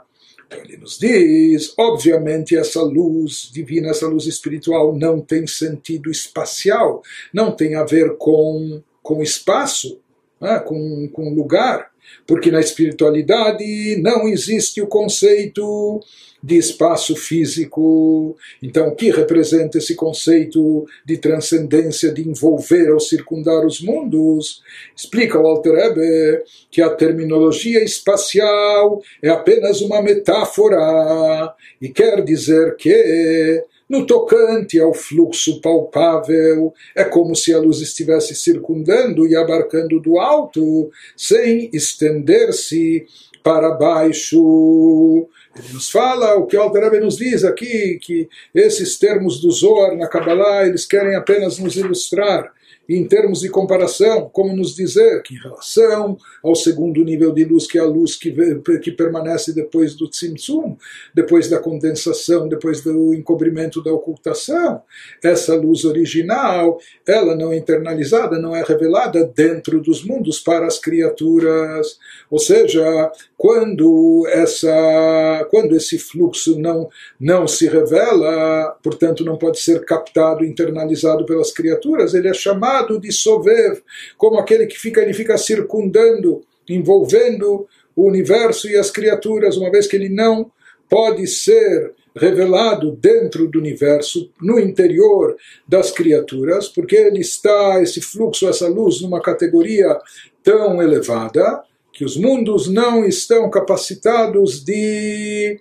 Então 0.47 0.59
ele 0.63 0.77
nos 0.77 0.97
diz, 0.97 1.73
obviamente 1.77 2.55
essa 2.55 2.81
luz 2.81 3.49
divina, 3.53 3.89
essa 3.89 4.07
luz 4.07 4.25
espiritual 4.25 4.97
não 4.97 5.19
tem 5.19 5.45
sentido 5.45 6.09
espacial, 6.09 7.03
não 7.33 7.51
tem 7.51 7.75
a 7.75 7.83
ver 7.83 8.15
com, 8.17 8.81
com 9.03 9.21
espaço, 9.21 9.99
né, 10.39 10.59
com, 10.59 11.09
com 11.09 11.33
lugar, 11.33 11.91
porque 12.25 12.51
na 12.51 12.59
espiritualidade 12.59 13.99
não 14.01 14.27
existe 14.27 14.81
o 14.81 14.87
conceito 14.87 16.01
de 16.41 16.57
espaço 16.57 17.15
físico. 17.15 18.37
Então, 18.61 18.89
o 18.89 18.95
que 18.95 19.09
representa 19.09 19.77
esse 19.77 19.95
conceito 19.95 20.85
de 21.05 21.17
transcendência, 21.17 22.11
de 22.11 22.27
envolver 22.27 22.91
ou 22.91 22.99
circundar 22.99 23.65
os 23.65 23.81
mundos? 23.81 24.61
Explica 24.95 25.39
o 25.39 25.47
Alter 25.47 25.73
Ebe 25.73 26.43
que 26.69 26.81
a 26.81 26.89
terminologia 26.89 27.83
espacial 27.83 29.01
é 29.21 29.29
apenas 29.29 29.81
uma 29.81 30.01
metáfora 30.01 31.53
e 31.81 31.89
quer 31.89 32.23
dizer 32.23 32.75
que 32.75 33.63
no 33.89 34.05
tocante 34.05 34.79
ao 34.79 34.93
fluxo 34.93 35.61
palpável, 35.61 36.73
é 36.95 37.03
como 37.03 37.35
se 37.35 37.53
a 37.53 37.59
luz 37.59 37.79
estivesse 37.79 38.35
circundando 38.35 39.27
e 39.27 39.35
abarcando 39.35 39.99
do 39.99 40.19
alto, 40.19 40.91
sem 41.15 41.69
estender-se 41.73 43.05
para 43.41 43.71
baixo. 43.71 45.27
Ele 45.57 45.73
nos 45.73 45.89
fala, 45.89 46.35
o 46.35 46.45
que 46.45 46.57
o 46.57 46.99
nos 46.99 47.15
diz 47.15 47.43
aqui, 47.43 47.97
que 48.01 48.27
esses 48.53 48.97
termos 48.99 49.39
do 49.39 49.49
Zohar 49.51 49.95
na 49.95 50.07
Kabbalah, 50.07 50.67
eles 50.67 50.85
querem 50.85 51.15
apenas 51.15 51.57
nos 51.57 51.75
ilustrar 51.77 52.51
em 52.89 53.05
termos 53.05 53.41
de 53.41 53.49
comparação, 53.49 54.29
como 54.31 54.55
nos 54.55 54.75
dizer 54.75 55.21
que 55.21 55.35
em 55.35 55.37
relação 55.37 56.17
ao 56.41 56.55
segundo 56.55 57.03
nível 57.03 57.33
de 57.33 57.43
luz, 57.43 57.67
que 57.67 57.77
é 57.77 57.81
a 57.81 57.85
luz 57.85 58.15
que, 58.15 58.33
que 58.81 58.91
permanece 58.91 59.53
depois 59.53 59.93
do 59.95 60.09
Tzimtzum, 60.09 60.77
depois 61.13 61.49
da 61.49 61.59
condensação, 61.59 62.47
depois 62.47 62.81
do 62.81 63.13
encobrimento 63.13 63.83
da 63.83 63.91
ocultação, 63.91 64.81
essa 65.23 65.55
luz 65.55 65.83
original, 65.83 66.79
ela 67.05 67.35
não 67.35 67.51
é 67.51 67.57
internalizada, 67.57 68.39
não 68.39 68.55
é 68.55 68.63
revelada 68.63 69.25
dentro 69.35 69.81
dos 69.81 70.03
mundos 70.03 70.39
para 70.39 70.65
as 70.65 70.79
criaturas. 70.79 71.97
Ou 72.31 72.39
seja, 72.39 73.11
quando, 73.35 74.25
essa, 74.29 75.47
quando 75.51 75.75
esse 75.75 75.99
fluxo 75.99 76.57
não, 76.57 76.89
não 77.19 77.47
se 77.47 77.67
revela, 77.67 78.77
portanto 78.81 79.25
não 79.25 79.37
pode 79.37 79.59
ser 79.59 79.83
captado, 79.83 80.45
internalizado 80.45 81.25
pelas 81.25 81.51
criaturas, 81.51 82.13
ele 82.13 82.29
é 82.29 82.33
chamado 82.33 82.56
chamado 82.57 82.99
de 82.99 83.11
sover, 83.11 83.81
como 84.17 84.39
aquele 84.39 84.65
que 84.65 84.77
fica, 84.77 85.01
ele 85.01 85.13
fica 85.13 85.37
circundando, 85.37 86.41
envolvendo 86.67 87.67
o 87.95 88.07
universo 88.07 88.67
e 88.67 88.75
as 88.75 88.89
criaturas, 88.89 89.57
uma 89.57 89.71
vez 89.71 89.87
que 89.87 89.95
ele 89.95 90.09
não 90.09 90.51
pode 90.89 91.27
ser 91.27 91.93
revelado 92.15 92.95
dentro 92.95 93.47
do 93.47 93.59
universo, 93.59 94.31
no 94.41 94.59
interior 94.59 95.35
das 95.67 95.91
criaturas, 95.91 96.67
porque 96.67 96.95
ele 96.95 97.19
está, 97.19 97.81
esse 97.81 98.01
fluxo, 98.01 98.47
essa 98.47 98.67
luz, 98.67 99.01
numa 99.01 99.21
categoria 99.21 99.97
tão 100.43 100.81
elevada 100.81 101.61
que 101.93 102.03
os 102.03 102.17
mundos 102.17 102.67
não 102.67 103.05
estão 103.05 103.49
capacitados 103.49 104.63
de, 104.63 105.59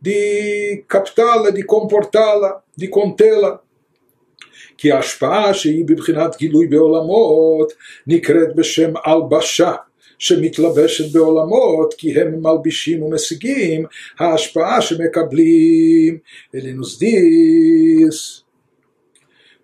de 0.00 0.84
captá-la, 0.88 1.50
de 1.50 1.62
comportá-la, 1.64 2.62
de 2.76 2.88
contê-la 2.88 3.60
כי 4.83 4.91
ההשפעה 4.91 5.53
שהיא 5.53 5.85
בבחינת 5.85 6.37
גילוי 6.37 6.67
בעולמות 6.67 7.73
נקראת 8.07 8.55
בשם 8.55 8.93
הלבשה 9.05 9.73
שמתלבשת 10.19 11.11
בעולמות 11.11 11.93
כי 11.93 12.19
הם 12.19 12.41
מלבישים 12.41 13.03
ומשיגים 13.03 13.85
ההשפעה 14.19 14.81
שמקבלים 14.81 16.17
ele 16.53 16.73
nos 16.73 16.99
diz 16.99 18.49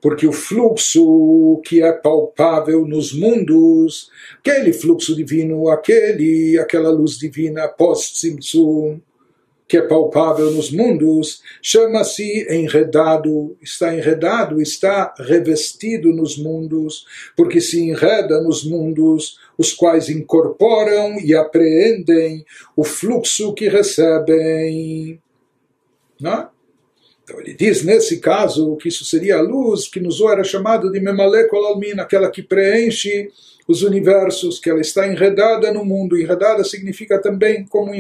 porque 0.06 0.28
o 0.28 0.32
fluxo 0.32 1.60
que 1.66 1.82
é 1.82 1.92
palpável 1.92 2.86
nos 2.86 3.12
mundos, 3.12 4.12
aquele 4.38 4.72
fluxo 4.72 5.16
divino, 5.16 5.68
aquele, 5.68 6.60
aquela 6.60 6.92
luz 6.92 7.18
divina 7.18 7.68
pós-Tzimtzum, 7.68 9.02
que 9.71 9.77
é 9.77 9.83
palpável 9.83 10.51
nos 10.51 10.73
mundos, 10.73 11.43
chama-se 11.63 12.45
enredado, 12.51 13.57
está 13.63 13.95
enredado, 13.95 14.61
está 14.61 15.15
revestido 15.17 16.13
nos 16.13 16.37
mundos, 16.37 17.07
porque 17.37 17.61
se 17.61 17.81
enreda 17.81 18.41
nos 18.43 18.65
mundos, 18.65 19.39
os 19.57 19.73
quais 19.73 20.09
incorporam 20.09 21.21
e 21.21 21.37
apreendem 21.37 22.45
o 22.75 22.83
fluxo 22.83 23.55
que 23.55 23.69
recebem. 23.69 25.23
Não? 26.21 26.49
Então 27.23 27.41
ele 27.41 27.55
diz 27.55 27.85
nesse 27.85 28.19
caso 28.19 28.75
que 28.75 28.89
isso 28.89 29.05
seria 29.05 29.37
a 29.37 29.41
luz, 29.41 29.87
que 29.87 30.01
nos 30.01 30.21
era 30.21 30.43
chamado 30.43 30.91
de 30.91 30.99
Memalekol 30.99 31.65
Almin, 31.65 32.01
aquela 32.01 32.29
que 32.29 32.43
preenche 32.43 33.31
os 33.71 33.83
universos, 33.83 34.59
que 34.59 34.69
ela 34.69 34.81
está 34.81 35.07
enredada 35.07 35.73
no 35.73 35.85
mundo. 35.85 36.19
Enredada 36.19 36.65
significa 36.65 37.21
também 37.21 37.65
como 37.65 37.93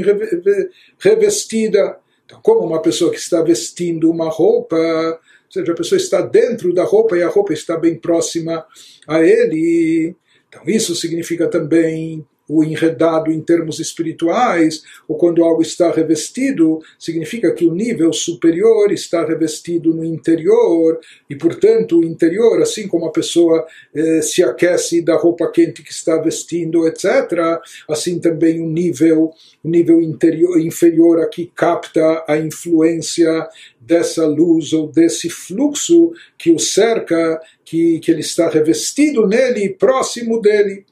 revestida. 0.99 1.97
Então, 2.27 2.41
como 2.43 2.67
uma 2.67 2.83
pessoa 2.83 3.13
que 3.13 3.19
está 3.19 3.41
vestindo 3.41 4.11
uma 4.11 4.29
roupa, 4.29 4.77
ou 4.77 5.53
seja, 5.53 5.71
a 5.71 5.77
pessoa 5.77 5.97
está 5.97 6.23
dentro 6.23 6.75
da 6.75 6.83
roupa 6.83 7.17
e 7.17 7.23
a 7.23 7.29
roupa 7.29 7.53
está 7.53 7.77
bem 7.77 7.95
próxima 7.95 8.67
a 9.07 9.23
ele. 9.23 10.17
Então, 10.49 10.63
isso 10.67 10.97
significa 10.97 11.47
também 11.47 12.27
o 12.51 12.65
enredado 12.65 13.31
em 13.31 13.41
termos 13.41 13.79
espirituais, 13.79 14.83
ou 15.07 15.17
quando 15.17 15.45
algo 15.45 15.63
está 15.63 15.93
revestido, 15.93 16.81
significa 16.99 17.53
que 17.55 17.65
o 17.65 17.73
nível 17.73 18.13
superior 18.13 18.91
está 18.91 19.25
revestido 19.25 19.95
no 19.95 20.05
interior, 20.05 20.99
e 21.29 21.37
portanto 21.37 22.01
o 22.01 22.05
interior, 22.05 22.61
assim 22.61 22.89
como 22.89 23.07
a 23.07 23.13
pessoa 23.13 23.65
eh, 23.95 24.21
se 24.21 24.43
aquece 24.43 25.01
da 25.01 25.17
roupa 25.17 25.51
quente 25.51 25.83
que 25.83 25.93
está 25.93 26.17
vestindo, 26.21 26.89
etc., 26.89 27.61
assim 27.89 28.19
também 28.19 28.61
o 28.61 28.67
nível, 28.67 29.33
o 29.63 29.69
nível 29.69 30.03
interior, 30.03 30.59
inferior 30.61 31.21
aqui 31.21 31.51
capta 31.55 32.25
a 32.27 32.37
influência 32.37 33.49
dessa 33.81 34.27
luz 34.27 34.73
ou 34.73 34.89
desse 34.89 35.31
fluxo 35.31 36.13
que 36.37 36.51
o 36.51 36.59
cerca, 36.59 37.41
que, 37.65 38.01
que 38.01 38.11
ele 38.11 38.21
está 38.21 38.49
revestido 38.49 39.27
nele, 39.27 39.71
próximo 39.71 40.41
dele. 40.41 40.85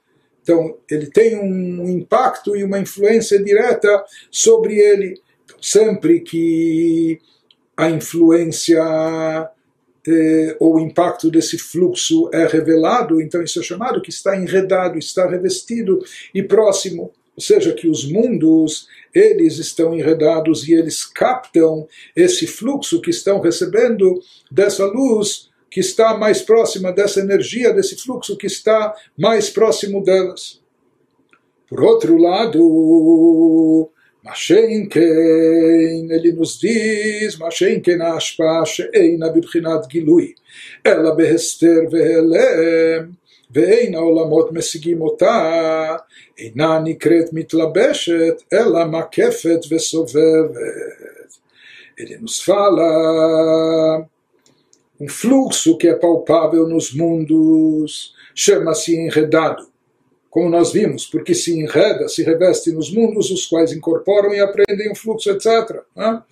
Então, 0.48 0.78
ele 0.90 1.04
tem 1.04 1.38
um 1.38 1.86
impacto 1.90 2.56
e 2.56 2.64
uma 2.64 2.78
influência 2.78 3.38
direta 3.38 4.02
sobre 4.30 4.78
ele. 4.78 5.20
Sempre 5.60 6.20
que 6.20 7.18
a 7.76 7.90
influência 7.90 8.82
eh, 10.06 10.56
ou 10.58 10.76
o 10.76 10.80
impacto 10.80 11.30
desse 11.30 11.58
fluxo 11.58 12.30
é 12.32 12.46
revelado, 12.46 13.20
então 13.20 13.42
isso 13.42 13.60
é 13.60 13.62
chamado 13.62 14.00
que 14.00 14.08
está 14.08 14.38
enredado, 14.38 14.98
está 14.98 15.28
revestido 15.28 15.98
e 16.32 16.42
próximo. 16.42 17.12
Ou 17.36 17.42
seja, 17.42 17.74
que 17.74 17.86
os 17.86 18.10
mundos, 18.10 18.88
eles 19.14 19.58
estão 19.58 19.94
enredados 19.94 20.66
e 20.66 20.72
eles 20.72 21.04
captam 21.04 21.86
esse 22.16 22.46
fluxo 22.46 23.02
que 23.02 23.10
estão 23.10 23.38
recebendo 23.38 24.18
dessa 24.50 24.86
luz 24.86 25.47
que 25.69 25.79
está 25.79 26.17
mais 26.17 26.41
próxima 26.41 26.91
dessa 26.91 27.19
energia, 27.19 27.73
desse 27.73 27.95
fluxo 27.95 28.37
que 28.37 28.47
está 28.47 28.93
mais 29.17 29.49
próximo 29.49 30.03
delas. 30.03 30.61
Por 31.67 31.81
outro 31.81 32.17
lado, 32.17 33.89
Mashenken, 34.23 35.01
ele 36.11 36.31
nos 36.33 36.59
diz, 36.59 37.37
Mashenken 37.37 38.01
ashpa 38.01 38.63
she'eina 38.65 39.31
bibchinat 39.31 39.87
gilui, 39.89 40.35
ela 40.83 41.15
behester 41.15 41.89
vehelem, 41.89 43.11
ואין 43.53 43.95
העולמות 43.95 44.51
משיגים 44.51 45.01
אותה, 45.01 45.95
אינה 46.37 46.79
נקראת 46.83 47.33
מתלבשת, 47.33 48.41
אלא 48.53 48.85
מקפת 48.85 49.59
וסובבת. 49.69 50.53
Ele 51.99 52.17
nos 52.17 52.41
fala 52.41 52.89
um 55.00 55.08
fluxo 55.08 55.76
que 55.76 55.88
é 55.88 55.94
palpável 55.94 56.68
nos 56.68 56.92
mundos, 56.92 58.14
chama-se 58.34 58.96
enredado. 58.96 59.68
Como 60.30 60.50
nós 60.50 60.72
vimos, 60.72 61.06
porque 61.06 61.34
se 61.34 61.58
enreda, 61.58 62.08
se 62.08 62.22
reveste 62.22 62.70
nos 62.70 62.92
mundos, 62.92 63.30
os 63.30 63.46
quais 63.46 63.72
incorporam 63.72 64.34
e 64.34 64.40
aprendem 64.40 64.90
o 64.90 64.94
fluxo, 64.94 65.30
etc. 65.30 65.80
Né? 65.96 66.22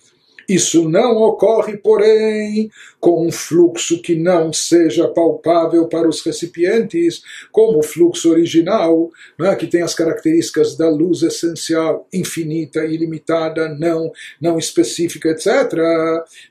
Isso 0.47 0.87
não 0.87 1.17
ocorre, 1.17 1.75
porém, 1.75 2.71
com 3.01 3.27
um 3.27 3.31
fluxo 3.31 4.01
que 4.01 4.15
não 4.15 4.53
seja 4.53 5.07
palpável 5.09 5.87
para 5.89 6.07
os 6.07 6.21
recipientes, 6.21 7.21
como 7.51 7.79
o 7.79 7.83
fluxo 7.83 8.31
original, 8.31 9.11
é? 9.41 9.55
que 9.55 9.67
tem 9.67 9.81
as 9.81 9.93
características 9.93 10.77
da 10.77 10.89
luz 10.89 11.21
essencial, 11.21 12.07
infinita, 12.13 12.85
ilimitada, 12.85 13.67
não, 13.67 14.09
não 14.39 14.57
específica, 14.57 15.29
etc. 15.29 15.73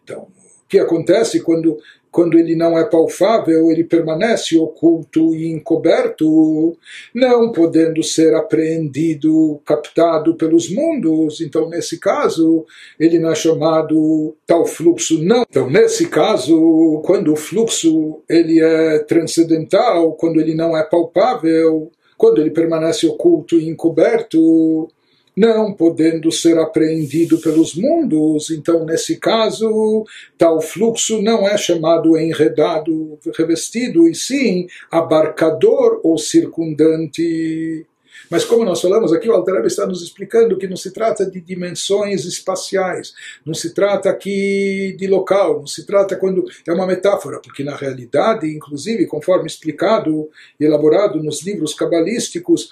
Então, 0.04 0.28
o 0.66 0.68
que 0.68 0.78
acontece 0.78 1.40
quando 1.40 1.78
quando 2.16 2.38
ele 2.38 2.56
não 2.56 2.78
é 2.78 2.84
palpável, 2.86 3.70
ele 3.70 3.84
permanece 3.84 4.56
oculto 4.56 5.34
e 5.34 5.52
encoberto, 5.52 6.74
não 7.14 7.52
podendo 7.52 8.02
ser 8.02 8.34
apreendido, 8.34 9.60
captado 9.66 10.34
pelos 10.34 10.72
mundos. 10.72 11.42
Então, 11.42 11.68
nesse 11.68 12.00
caso, 12.00 12.64
ele 12.98 13.18
não 13.18 13.32
é 13.32 13.34
chamado 13.34 14.34
tal 14.46 14.64
fluxo, 14.64 15.22
não. 15.22 15.44
Então, 15.46 15.68
nesse 15.68 16.08
caso, 16.08 17.02
quando 17.04 17.34
o 17.34 17.36
fluxo 17.36 18.22
ele 18.26 18.62
é 18.62 19.00
transcendental, 19.00 20.14
quando 20.14 20.40
ele 20.40 20.54
não 20.54 20.74
é 20.74 20.82
palpável, 20.84 21.92
quando 22.16 22.40
ele 22.40 22.50
permanece 22.50 23.06
oculto 23.06 23.60
e 23.60 23.68
encoberto, 23.68 24.88
não 25.36 25.74
podendo 25.74 26.32
ser 26.32 26.56
apreendido 26.58 27.38
pelos 27.38 27.74
mundos, 27.74 28.50
então 28.50 28.86
nesse 28.86 29.16
caso 29.16 30.06
tal 30.38 30.62
fluxo 30.62 31.20
não 31.20 31.46
é 31.46 31.58
chamado 31.58 32.16
enredado, 32.16 33.18
revestido, 33.36 34.08
e 34.08 34.14
sim 34.14 34.66
abarcador 34.90 36.00
ou 36.02 36.16
circundante. 36.16 37.86
Mas 38.30 38.44
como 38.44 38.64
nós 38.64 38.80
falamos 38.80 39.12
aqui, 39.12 39.28
o 39.28 39.32
Altareb 39.32 39.66
está 39.66 39.86
nos 39.86 40.02
explicando 40.02 40.56
que 40.56 40.66
não 40.66 40.76
se 40.76 40.90
trata 40.90 41.24
de 41.24 41.40
dimensões 41.40 42.24
espaciais, 42.24 43.12
não 43.44 43.54
se 43.54 43.74
trata 43.74 44.08
aqui 44.08 44.96
de 44.98 45.06
local, 45.06 45.60
não 45.60 45.66
se 45.66 45.86
trata 45.86 46.16
quando 46.16 46.44
é 46.66 46.72
uma 46.72 46.86
metáfora, 46.86 47.40
porque 47.40 47.62
na 47.62 47.76
realidade, 47.76 48.48
inclusive, 48.48 49.06
conforme 49.06 49.46
explicado 49.46 50.28
e 50.58 50.64
elaborado 50.64 51.22
nos 51.22 51.42
livros 51.42 51.74
cabalísticos, 51.74 52.70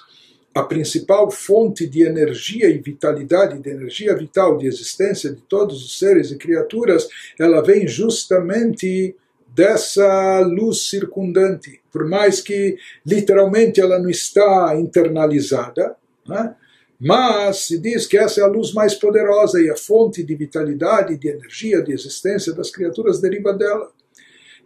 a 0.55 0.63
principal 0.63 1.29
fonte 1.29 1.85
de 1.85 2.01
energia 2.03 2.69
e 2.69 2.77
vitalidade, 2.77 3.59
de 3.59 3.69
energia 3.69 4.15
vital, 4.15 4.57
de 4.57 4.65
existência 4.65 5.29
de 5.29 5.41
todos 5.41 5.83
os 5.83 5.99
seres 5.99 6.31
e 6.31 6.37
criaturas, 6.37 7.09
ela 7.37 7.61
vem 7.61 7.85
justamente 7.85 9.13
dessa 9.53 10.39
luz 10.39 10.89
circundante. 10.89 11.81
Por 11.91 12.07
mais 12.07 12.39
que 12.39 12.77
literalmente 13.05 13.81
ela 13.81 13.99
não 13.99 14.09
está 14.09 14.73
internalizada, 14.79 15.97
né? 16.25 16.55
mas 16.97 17.65
se 17.65 17.77
diz 17.77 18.07
que 18.07 18.17
essa 18.17 18.39
é 18.39 18.43
a 18.45 18.47
luz 18.47 18.71
mais 18.71 18.95
poderosa 18.95 19.61
e 19.61 19.69
a 19.69 19.75
fonte 19.75 20.23
de 20.23 20.35
vitalidade, 20.35 21.17
de 21.17 21.27
energia, 21.27 21.81
de 21.81 21.91
existência 21.91 22.53
das 22.53 22.71
criaturas 22.71 23.19
deriva 23.19 23.51
dela. 23.51 23.91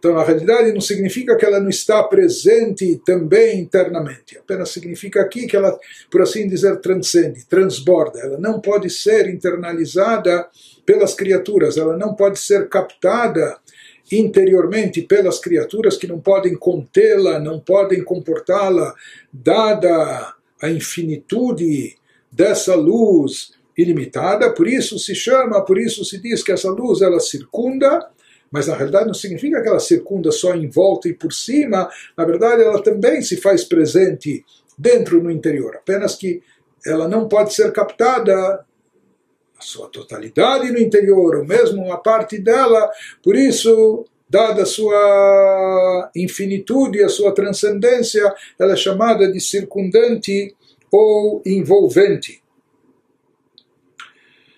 Então, 0.00 0.14
na 0.14 0.24
realidade, 0.24 0.72
não 0.72 0.80
significa 0.80 1.36
que 1.36 1.44
ela 1.44 1.60
não 1.60 1.68
está 1.68 2.02
presente 2.02 2.98
também 3.04 3.60
internamente. 3.60 4.38
Apenas 4.38 4.70
significa 4.70 5.20
aqui 5.20 5.46
que 5.46 5.54
ela, 5.54 5.78
por 6.10 6.22
assim 6.22 6.48
dizer, 6.48 6.80
transcende, 6.80 7.44
transborda. 7.44 8.18
Ela 8.18 8.38
não 8.38 8.62
pode 8.62 8.88
ser 8.88 9.28
internalizada 9.28 10.48
pelas 10.86 11.12
criaturas, 11.12 11.76
ela 11.76 11.98
não 11.98 12.14
pode 12.14 12.38
ser 12.38 12.66
captada 12.70 13.58
interiormente 14.10 15.02
pelas 15.02 15.38
criaturas 15.38 15.98
que 15.98 16.06
não 16.06 16.18
podem 16.18 16.56
contê-la, 16.56 17.38
não 17.38 17.60
podem 17.60 18.02
comportá-la, 18.02 18.94
dada 19.30 20.34
a 20.62 20.70
infinitude 20.70 21.94
dessa 22.32 22.74
luz 22.74 23.52
ilimitada, 23.76 24.50
por 24.50 24.66
isso 24.66 24.98
se 24.98 25.14
chama, 25.14 25.62
por 25.62 25.78
isso 25.78 26.06
se 26.06 26.18
diz 26.18 26.42
que 26.42 26.52
essa 26.52 26.70
luz 26.70 27.02
ela 27.02 27.20
circunda 27.20 28.08
mas 28.50 28.66
na 28.66 28.74
realidade 28.74 29.06
não 29.06 29.14
significa 29.14 29.62
que 29.62 29.68
ela 29.68 29.78
circunda 29.78 30.32
só 30.32 30.54
em 30.54 30.68
volta 30.68 31.08
e 31.08 31.14
por 31.14 31.32
cima, 31.32 31.88
na 32.16 32.24
verdade 32.24 32.62
ela 32.62 32.82
também 32.82 33.22
se 33.22 33.36
faz 33.36 33.64
presente 33.64 34.44
dentro 34.76 35.22
no 35.22 35.30
interior, 35.30 35.76
apenas 35.76 36.16
que 36.16 36.42
ela 36.84 37.06
não 37.06 37.28
pode 37.28 37.54
ser 37.54 37.72
captada. 37.72 38.64
A 39.58 39.62
sua 39.62 39.88
totalidade 39.88 40.72
no 40.72 40.78
interior, 40.78 41.36
ou 41.36 41.44
mesmo 41.44 41.84
uma 41.84 41.98
parte 41.98 42.38
dela, 42.38 42.90
por 43.22 43.36
isso, 43.36 44.06
dada 44.26 44.62
a 44.62 44.66
sua 44.66 46.10
infinitude, 46.16 47.02
a 47.02 47.10
sua 47.10 47.34
transcendência, 47.34 48.34
ela 48.58 48.72
é 48.72 48.76
chamada 48.76 49.30
de 49.30 49.38
circundante 49.38 50.56
ou 50.90 51.42
envolvente. 51.44 52.42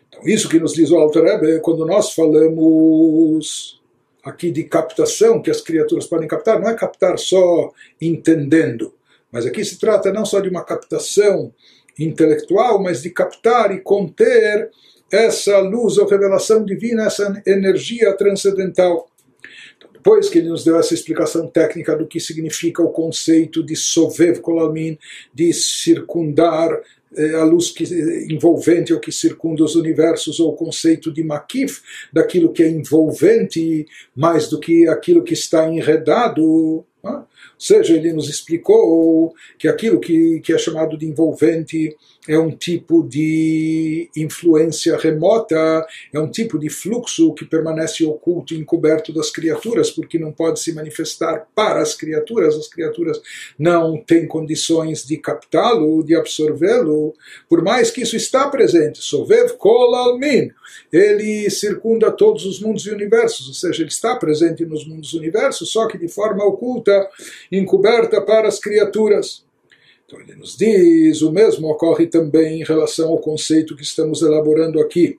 Então, 0.09 0.23
isso 0.25 0.49
que 0.49 0.61
nos 0.61 0.73
diz 0.73 0.93
o 0.93 0.97
Alter 0.97 1.25
Rebbe, 1.25 1.61
quando 1.63 1.85
nós 1.85 2.13
falamos 2.13 3.82
aqui 4.25 4.51
de 4.51 4.65
captação 4.65 5.43
que 5.43 5.51
as 5.51 5.61
criaturas 5.61 6.07
podem 6.07 6.29
captar, 6.29 6.61
não 6.61 6.69
é 6.69 6.75
captar 6.75 7.19
só 7.19 7.73
entendendo, 8.01 8.95
mas 9.31 9.47
aqui 9.47 9.65
se 9.65 9.79
trata 9.79 10.13
não 10.13 10.25
só 10.25 10.41
de 10.41 10.49
uma 10.49 10.65
captação 10.65 11.53
intelectual, 11.99 12.83
mas 12.83 13.03
de 13.03 13.11
captar 13.11 13.75
e 13.75 13.81
conter 13.81 14.71
essa 15.11 15.59
luz 15.59 15.99
ou 15.99 16.07
revelação 16.07 16.65
divina, 16.65 17.07
essa 17.07 17.43
energia 17.47 18.17
transcendental. 18.17 19.11
Depois 19.93 20.29
que 20.29 20.39
ele 20.39 20.49
nos 20.49 20.65
deu 20.65 20.77
essa 20.79 20.95
explicação 20.95 21.47
técnica 21.47 21.95
do 21.95 22.07
que 22.07 22.19
significa 22.19 22.83
o 22.83 22.91
conceito 22.91 23.63
de 23.63 23.77
sovev 23.77 24.41
kolalmin, 24.41 24.99
de 25.33 25.53
circundar 25.53 26.81
a 27.41 27.45
luz 27.45 27.71
que, 27.71 27.85
envolvente 28.33 28.93
ou 28.93 29.01
que 29.01 29.13
circunda 29.13 29.65
os 29.65 29.75
universos, 29.75 30.41
ou 30.41 30.51
o 30.51 30.57
conceito 30.57 31.13
de 31.13 31.23
Makif, 31.23 31.81
daquilo 32.13 32.53
que 32.53 32.63
é 32.63 32.69
envolvente 32.69 33.87
mais 34.15 34.49
do 34.49 34.59
que 34.59 34.89
aquilo 34.89 35.23
que 35.23 35.35
está 35.35 35.69
enredado. 35.69 36.45
Ou 36.45 37.27
seja, 37.59 37.95
ele 37.95 38.13
nos 38.13 38.29
explicou 38.29 39.35
que 39.59 39.69
aquilo 39.69 40.01
que, 40.01 40.41
que 40.41 40.53
é 40.53 40.59
chamado 40.59 40.97
de 40.97 41.07
envolvente 41.07 41.97
é 42.29 42.39
um 42.39 42.51
tipo 42.51 43.03
de 43.03 44.09
influência 44.17 44.97
remota, 44.97 45.85
é 46.13 46.21
um 46.21 46.31
tipo 46.31 46.57
de 46.57 46.71
fluxo 46.71 47.35
que 47.35 47.45
permanece 47.45 48.05
oculto 48.05 48.55
e 48.55 48.59
encoberto 48.59 49.13
das 49.13 49.31
criaturas, 49.31 49.91
porque 49.91 50.19
não 50.19 50.31
pode 50.31 50.61
se 50.61 50.73
manifestar 50.73 51.49
para 51.55 51.83
as 51.83 51.95
criaturas, 51.95 52.55
as 52.55 52.69
criaturas 52.69 53.21
não 53.59 53.97
têm 53.97 54.27
condições 54.27 55.05
de 55.05 55.17
captá-lo, 55.17 56.05
de 56.05 56.15
absorvê-lo, 56.15 57.13
por 57.49 57.63
mais 57.63 57.91
que 57.91 58.03
isso 58.03 58.15
está 58.15 58.49
presente. 58.49 59.03
Sovev 59.03 59.55
kol 59.57 59.95
almin, 59.95 60.53
ele 60.93 61.51
circunda 61.51 62.13
todos 62.13 62.47
os 62.47 62.61
mundos 62.61 62.87
e 62.87 62.91
universos, 62.91 63.49
ou 63.49 63.55
seja, 63.55 63.83
ele 63.83 63.91
está 63.91 64.15
presente 64.15 64.65
nos 64.65 64.87
mundos 64.87 65.13
e 65.13 65.19
universos, 65.19 65.71
só 65.71 65.89
que 65.89 65.99
de 65.99 66.07
forma 66.07 66.45
oculta, 66.45 67.09
encoberta 67.51 68.21
para 68.21 68.47
as 68.47 68.61
criaturas. 68.61 69.45
Então 70.13 70.21
ele 70.21 70.35
nos 70.35 70.55
diz, 70.59 71.23
o 71.23 71.33
mesmo 71.33 71.71
ocorre 71.71 72.07
também 72.07 72.61
em 72.61 72.65
relação 72.65 73.09
ao 73.09 73.19
conceito 73.19 73.75
que 73.75 73.83
estamos 73.83 74.21
elaborando 74.21 74.79
aqui, 74.79 75.19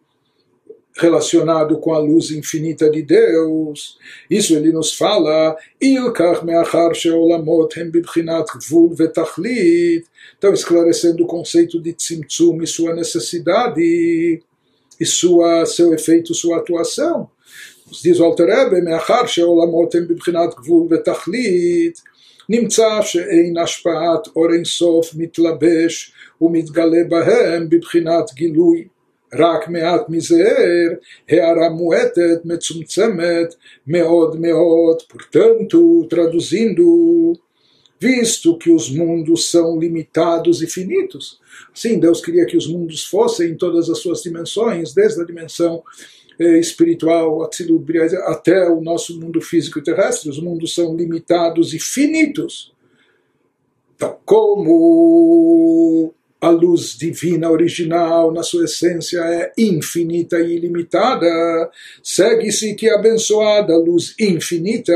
relacionado 0.96 1.80
com 1.80 1.96
a 1.96 1.98
luz 1.98 2.30
infinita 2.30 2.88
de 2.92 3.02
Deus. 3.02 3.98
Isso 4.30 4.54
ele 4.56 4.72
nos 4.72 4.94
fala, 4.94 5.58
então 10.38 10.54
esclarecendo 10.54 11.24
o 11.24 11.28
conceito 11.28 11.82
de 11.82 11.92
tzimtzum 11.94 12.62
e 12.62 12.68
sua 12.68 12.94
necessidade 12.94 13.82
e 13.82 15.06
sua, 15.06 15.66
seu 15.66 15.92
efeito, 15.92 16.36
sua 16.36 16.58
atuação. 16.58 17.32
Nos 17.88 18.04
diz 18.04 18.20
o 18.20 18.26
Alter 18.26 18.46
Rebbe, 18.46 18.82
מאחר 22.49 22.63
שהעולמות 22.63 22.69
הם 22.75 22.79
בבחינת 22.79 22.79
גבול 22.79 22.89
ותכלית, 22.89 22.99
נמצא 22.99 23.03
שאין 23.03 23.59
השפעת 23.59 24.27
אור 24.37 24.53
אינסוף 24.53 25.15
מתלבש 25.15 26.13
ומתגלה 26.41 27.05
בהם 27.09 27.69
בבחינת 27.69 28.35
גילוי. 28.35 28.89
רק 29.35 29.69
מעט 29.69 30.09
מזער, 30.09 30.89
הערה 31.29 31.69
מועטת, 31.69 32.41
מצומצמת, 32.45 33.55
מאוד 33.87 34.41
מאוד. 34.41 34.97
Portanto, 34.97 36.07
traduzindo, 36.11 37.39
visto 38.01 38.57
que 38.57 38.71
os 38.71 38.89
mundos 38.91 39.51
são 39.51 39.79
limitados 39.79 40.63
e 40.63 40.67
finitos, 40.67 41.41
sim, 41.75 41.99
Deus 42.01 42.21
queria 42.25 42.47
que 42.47 42.57
os 42.57 42.67
mundos 42.67 43.05
fossem 43.05 43.51
em 43.51 43.57
todas 43.57 43.91
as 43.91 43.99
suas 43.99 44.23
dimensões, 44.23 44.95
desde 44.95 45.21
a 45.21 45.27
dimensão 45.27 45.83
eh, 46.40 46.60
espiritual, 46.60 47.44
até 48.26 48.70
o 48.70 48.82
nosso 48.82 49.20
mundo 49.20 49.42
físico 49.42 49.80
e 49.80 49.84
terrestre. 49.84 50.30
Os 50.30 50.40
mundos 50.40 50.74
são 50.74 50.96
limitados 50.96 51.74
e 51.74 51.80
finitos. 51.80 52.74
Então, 53.96 54.18
como 54.26 56.14
a 56.44 56.50
luz 56.50 56.98
divina 56.98 57.50
original, 57.50 58.34
na 58.34 58.44
sua 58.44 58.66
essência, 58.66 59.20
é 59.20 59.54
infinita 59.58 60.42
e 60.42 60.58
ilimitada, 60.58 61.72
segue-se 62.04 62.76
que 62.76 62.90
a 62.90 62.96
abençoada 62.96 63.78
luz 63.78 64.14
infinita 64.20 64.94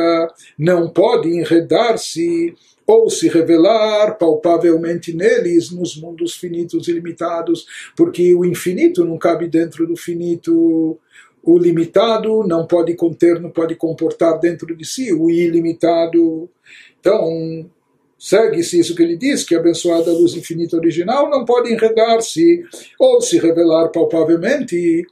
não 0.57 0.89
pode 0.89 1.30
enredar-se 1.30 2.53
ou 2.86 3.09
se 3.09 3.30
revelar 3.30 4.18
palpavelmente 4.18 5.14
neles, 5.14 5.72
nos 5.72 5.95
mundos 5.95 6.36
finitos 6.36 6.88
e 6.88 6.91
limitados, 6.91 7.66
porque 7.95 8.36
o 8.36 8.43
infinito 8.43 9.05
não 9.05 9.18
cabe 9.18 9.47
dentro 9.47 9.88
do 9.88 9.95
finito, 9.95 10.97
o 11.43 11.57
limitado 11.57 12.43
não 12.45 12.67
pode 12.67 12.93
conter, 12.95 13.39
não 13.39 13.49
pode 13.49 13.75
comportar 13.75 14.39
dentro 14.39 14.75
de 14.75 14.85
si 14.85 15.13
o 15.13 15.29
ilimitado. 15.29 16.49
Então, 16.99 17.69
segue-se 18.17 18.79
isso 18.79 18.95
que 18.95 19.03
ele 19.03 19.15
diz, 19.15 19.43
que 19.43 19.55
a 19.55 19.59
abençoada 19.59 20.11
luz 20.11 20.35
infinita 20.35 20.75
original 20.75 21.29
não 21.29 21.45
pode 21.45 21.71
enredar-se 21.71 22.63
ou 22.99 23.21
se 23.21 23.38
revelar 23.38 23.89
palpavelmente 23.89 25.05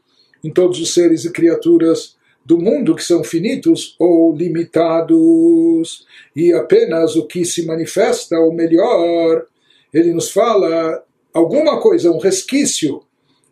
em 0.44 0.52
todos 0.52 0.80
os 0.80 0.94
seres 0.94 1.26
e 1.26 1.32
criaturas 1.32 2.16
do 2.46 2.60
mundo 2.60 2.96
que 2.96 3.04
são 3.04 3.24
finitos 3.24 3.96
ou 3.98 4.36
limitados, 4.36 6.06
e 6.36 6.54
apenas 6.54 7.16
o 7.16 7.26
que 7.26 7.44
se 7.44 7.66
manifesta, 7.66 8.38
ou 8.38 8.54
melhor, 8.54 9.46
ele 9.92 10.14
nos 10.14 10.30
fala 10.30 11.04
alguma 11.34 11.80
coisa, 11.82 12.12
um 12.12 12.20
resquício, 12.20 13.02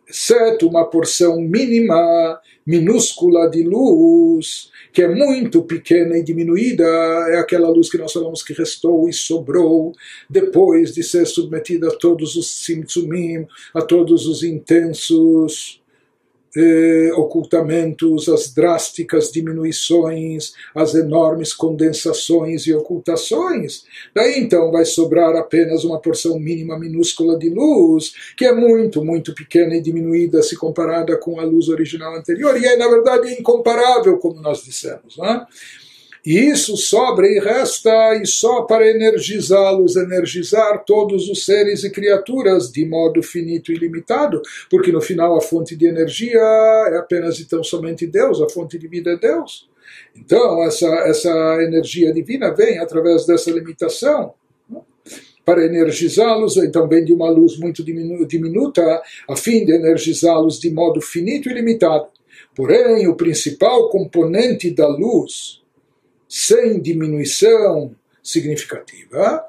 exceto 0.08 0.68
uma 0.68 0.84
porção 0.84 1.40
mínima, 1.40 2.40
minúscula 2.66 3.48
de 3.50 3.62
luz, 3.62 4.70
que 4.92 5.02
é 5.02 5.08
muito 5.08 5.62
pequena 5.62 6.16
e 6.16 6.22
diminuída, 6.22 6.84
é 7.28 7.38
aquela 7.38 7.68
luz 7.68 7.90
que 7.90 7.98
nós 7.98 8.12
falamos 8.12 8.42
que 8.42 8.52
restou 8.52 9.08
e 9.08 9.12
sobrou 9.12 9.92
depois 10.28 10.94
de 10.94 11.02
ser 11.02 11.26
submetida 11.26 11.88
a 11.88 11.96
todos 11.96 12.36
os 12.36 12.50
simtsumim, 12.50 13.46
a 13.74 13.82
todos 13.82 14.26
os 14.26 14.42
intensos 14.42 15.83
eh, 16.56 17.10
ocultamentos, 17.14 18.28
as 18.28 18.52
drásticas 18.52 19.30
diminuições, 19.30 20.52
as 20.74 20.94
enormes 20.94 21.52
condensações 21.52 22.66
e 22.66 22.74
ocultações. 22.74 23.84
Daí 24.14 24.38
então 24.38 24.70
vai 24.70 24.84
sobrar 24.84 25.34
apenas 25.36 25.84
uma 25.84 26.00
porção 26.00 26.38
mínima 26.38 26.78
minúscula 26.78 27.38
de 27.38 27.50
luz, 27.50 28.14
que 28.36 28.44
é 28.44 28.52
muito, 28.52 29.04
muito 29.04 29.34
pequena 29.34 29.74
e 29.74 29.82
diminuída 29.82 30.42
se 30.42 30.56
comparada 30.56 31.16
com 31.16 31.40
a 31.40 31.44
luz 31.44 31.68
original 31.68 32.14
anterior, 32.14 32.56
e 32.60 32.64
é 32.64 32.76
na 32.76 32.88
verdade 32.88 33.32
incomparável, 33.32 34.18
como 34.18 34.40
nós 34.40 34.62
dissemos. 34.62 35.16
Não 35.16 35.26
é? 35.26 35.46
E 36.24 36.38
isso 36.38 36.74
sobra 36.78 37.26
e 37.26 37.38
resta, 37.38 38.14
e 38.14 38.26
só 38.26 38.62
para 38.62 38.88
energizá-los, 38.88 39.94
energizar 39.94 40.82
todos 40.86 41.28
os 41.28 41.44
seres 41.44 41.84
e 41.84 41.90
criaturas 41.90 42.72
de 42.72 42.86
modo 42.86 43.22
finito 43.22 43.70
e 43.70 43.76
limitado, 43.76 44.40
porque 44.70 44.90
no 44.90 45.02
final 45.02 45.36
a 45.36 45.42
fonte 45.42 45.76
de 45.76 45.84
energia 45.86 46.40
é 46.40 46.96
apenas 46.96 47.38
e 47.40 47.44
tão 47.46 47.62
somente 47.62 48.06
Deus, 48.06 48.40
a 48.40 48.48
fonte 48.48 48.78
de 48.78 48.88
vida 48.88 49.10
é 49.10 49.16
Deus. 49.18 49.68
Então, 50.16 50.62
essa, 50.62 50.86
essa 51.06 51.62
energia 51.62 52.10
divina 52.10 52.54
vem 52.54 52.78
através 52.78 53.26
dessa 53.26 53.50
limitação 53.50 54.32
né? 54.66 54.80
para 55.44 55.66
energizá-los, 55.66 56.56
então 56.56 56.88
vem 56.88 57.04
de 57.04 57.12
uma 57.12 57.28
luz 57.28 57.58
muito 57.58 57.84
diminuta, 57.84 59.02
a 59.28 59.36
fim 59.36 59.66
de 59.66 59.72
energizá-los 59.72 60.58
de 60.58 60.70
modo 60.70 61.02
finito 61.02 61.50
e 61.50 61.52
limitado. 61.52 62.06
Porém, 62.56 63.06
o 63.08 63.14
principal 63.14 63.90
componente 63.90 64.70
da 64.70 64.88
luz, 64.88 65.63
sem 66.28 66.80
diminuição 66.80 67.94
significativa. 68.22 69.44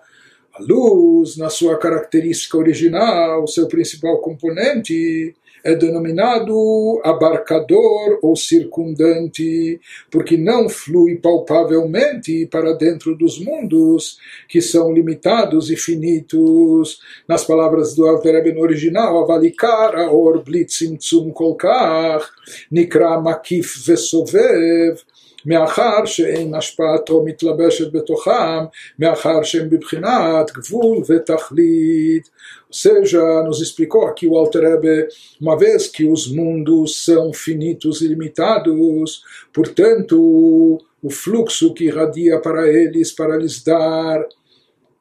A 0.54 0.62
luz, 0.62 1.38
na 1.38 1.50
sua 1.50 1.78
característica 1.78 2.58
original, 2.58 3.48
seu 3.48 3.68
principal 3.68 4.20
componente, 4.20 5.36
é 5.66 5.74
denominado 5.74 7.02
abarcador 7.04 8.20
ou 8.22 8.36
circundante, 8.36 9.82
porque 10.12 10.38
não 10.38 10.70
flui 10.70 11.16
palpavelmente 11.16 12.46
para 12.46 12.74
dentro 12.74 13.18
dos 13.18 13.40
mundos 13.40 14.20
que 14.48 14.62
são 14.62 14.94
limitados 14.94 15.72
e 15.72 15.76
finitos. 15.76 17.00
Nas 17.28 17.44
palavras 17.44 17.96
do 17.96 18.06
Alter 18.06 18.54
no 18.54 18.62
original, 18.62 19.24
avalikar 19.24 19.96
aor 19.96 20.44
blitzim 20.44 20.98
tzum 20.98 21.32
kolkar, 21.32 22.22
nikra 22.70 23.20
makif 23.20 23.88
vesovev, 23.88 25.02
מאחר 25.47 26.05
שאין 26.05 26.55
השפעתו 26.55 27.23
מתלבשת 27.25 27.93
בתוכם, 27.93 28.65
מאחר 28.99 29.43
שהם 29.43 29.71
בבחינת 29.71 30.51
גבול 30.53 31.03
ותכלית. 31.09 32.31
Ou 32.71 32.77
seja, 32.77 33.43
nos 33.43 33.61
explicou 33.61 34.07
aqui 34.07 34.29
o 34.29 34.37
Alter 34.37 34.63
Rebbe, 34.63 35.09
uma 35.41 35.59
vez 35.59 35.89
que 35.89 36.05
os 36.05 36.31
mundos 36.31 37.05
são 37.05 37.33
finitos 37.33 38.01
e 38.01 38.07
limitados, 38.07 39.25
portanto, 39.53 40.81
o 41.03 41.11
fluxo 41.11 41.75
que 41.75 41.87
irradia 41.87 42.39
para 42.39 42.69
eles, 42.69 43.11
para 43.11 43.37
lhes 43.37 43.65
dar 43.65 44.25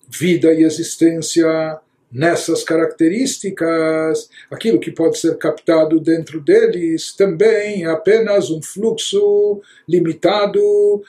vida 0.09 0.51
e 0.51 0.63
existência, 0.63 1.77
nessas 2.14 2.62
características, 2.62 4.30
aquilo 4.48 4.78
que 4.78 4.92
pode 4.92 5.18
ser 5.18 5.36
captado 5.36 5.98
dentro 5.98 6.40
deles 6.40 7.12
também 7.16 7.84
é 7.84 7.90
apenas 7.90 8.50
um 8.50 8.62
fluxo 8.62 9.60
limitado 9.88 11.02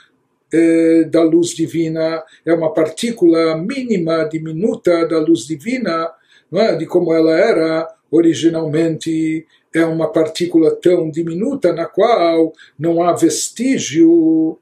eh, 0.51 1.03
da 1.03 1.21
luz 1.21 1.49
divina, 1.49 2.23
é 2.43 2.51
uma 2.53 2.73
partícula 2.73 3.55
mínima, 3.55 4.27
diminuta 4.27 5.07
da 5.07 5.19
luz 5.19 5.45
divina, 5.45 6.11
é? 6.51 6.75
de 6.75 6.87
como 6.87 7.13
ela 7.13 7.37
era 7.37 7.87
originalmente, 8.09 9.45
é 9.73 9.85
uma 9.85 10.11
partícula 10.11 10.73
tão 10.75 11.11
diminuta 11.11 11.71
na 11.71 11.85
qual 11.85 12.53
não 12.79 13.03
há 13.03 13.13
vestígio 13.13 14.57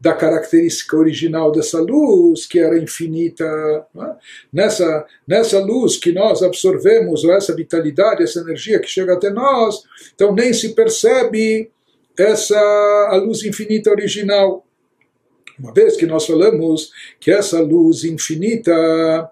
da 0.00 0.12
característica 0.12 0.96
original 0.96 1.50
dessa 1.50 1.80
luz, 1.80 2.46
que 2.46 2.58
era 2.58 2.78
infinita. 2.78 3.44
É? 3.44 4.16
Nessa, 4.52 5.06
nessa 5.26 5.58
luz 5.58 5.96
que 5.96 6.12
nós 6.12 6.42
absorvemos, 6.42 7.24
ou 7.24 7.32
essa 7.32 7.54
vitalidade, 7.54 8.22
essa 8.22 8.40
energia 8.40 8.78
que 8.78 8.88
chega 8.88 9.14
até 9.14 9.30
nós, 9.30 9.82
então 10.14 10.34
nem 10.34 10.52
se 10.52 10.74
percebe 10.74 11.70
essa 12.16 12.58
a 13.10 13.16
luz 13.16 13.42
infinita 13.44 13.90
original. 13.90 14.64
Uma 15.58 15.72
vez 15.72 15.96
que 15.96 16.06
nós 16.06 16.24
falamos 16.26 16.92
que 17.18 17.30
essa 17.30 17.60
luz 17.60 18.04
infinita 18.04 19.30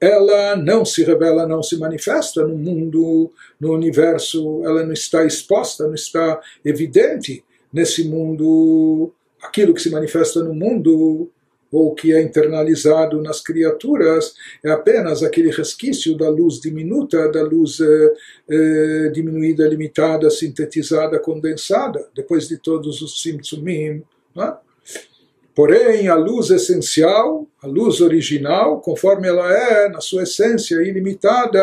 ela 0.00 0.56
não 0.56 0.84
se 0.84 1.02
revela, 1.02 1.46
não 1.46 1.62
se 1.62 1.76
manifesta 1.76 2.46
no 2.46 2.56
mundo, 2.56 3.32
no 3.60 3.72
universo, 3.72 4.62
ela 4.64 4.84
não 4.84 4.92
está 4.92 5.24
exposta, 5.24 5.86
não 5.86 5.94
está 5.94 6.40
evidente 6.64 7.44
nesse 7.72 8.04
mundo 8.04 9.12
aquilo 9.48 9.74
que 9.74 9.82
se 9.82 9.90
manifesta 9.90 10.42
no 10.42 10.54
mundo 10.54 11.30
ou 11.70 11.94
que 11.94 12.14
é 12.14 12.22
internalizado 12.22 13.20
nas 13.20 13.40
criaturas 13.40 14.34
é 14.64 14.70
apenas 14.70 15.22
aquele 15.22 15.50
resquício 15.50 16.16
da 16.16 16.28
luz 16.28 16.60
diminuta, 16.60 17.30
da 17.30 17.42
luz 17.42 17.78
eh, 17.80 18.14
eh, 18.48 19.10
diminuída, 19.12 19.68
limitada, 19.68 20.30
sintetizada, 20.30 21.18
condensada, 21.18 22.08
depois 22.14 22.48
de 22.48 22.56
todos 22.56 23.02
os 23.02 23.20
simtsumim. 23.20 24.02
Não 24.34 24.44
é? 24.44 24.56
Porém, 25.58 26.06
a 26.06 26.14
luz 26.14 26.50
essencial, 26.50 27.44
a 27.60 27.66
luz 27.66 28.00
original, 28.00 28.80
conforme 28.80 29.26
ela 29.26 29.52
é, 29.52 29.88
na 29.88 30.00
sua 30.00 30.22
essência 30.22 30.76
ilimitada, 30.76 31.60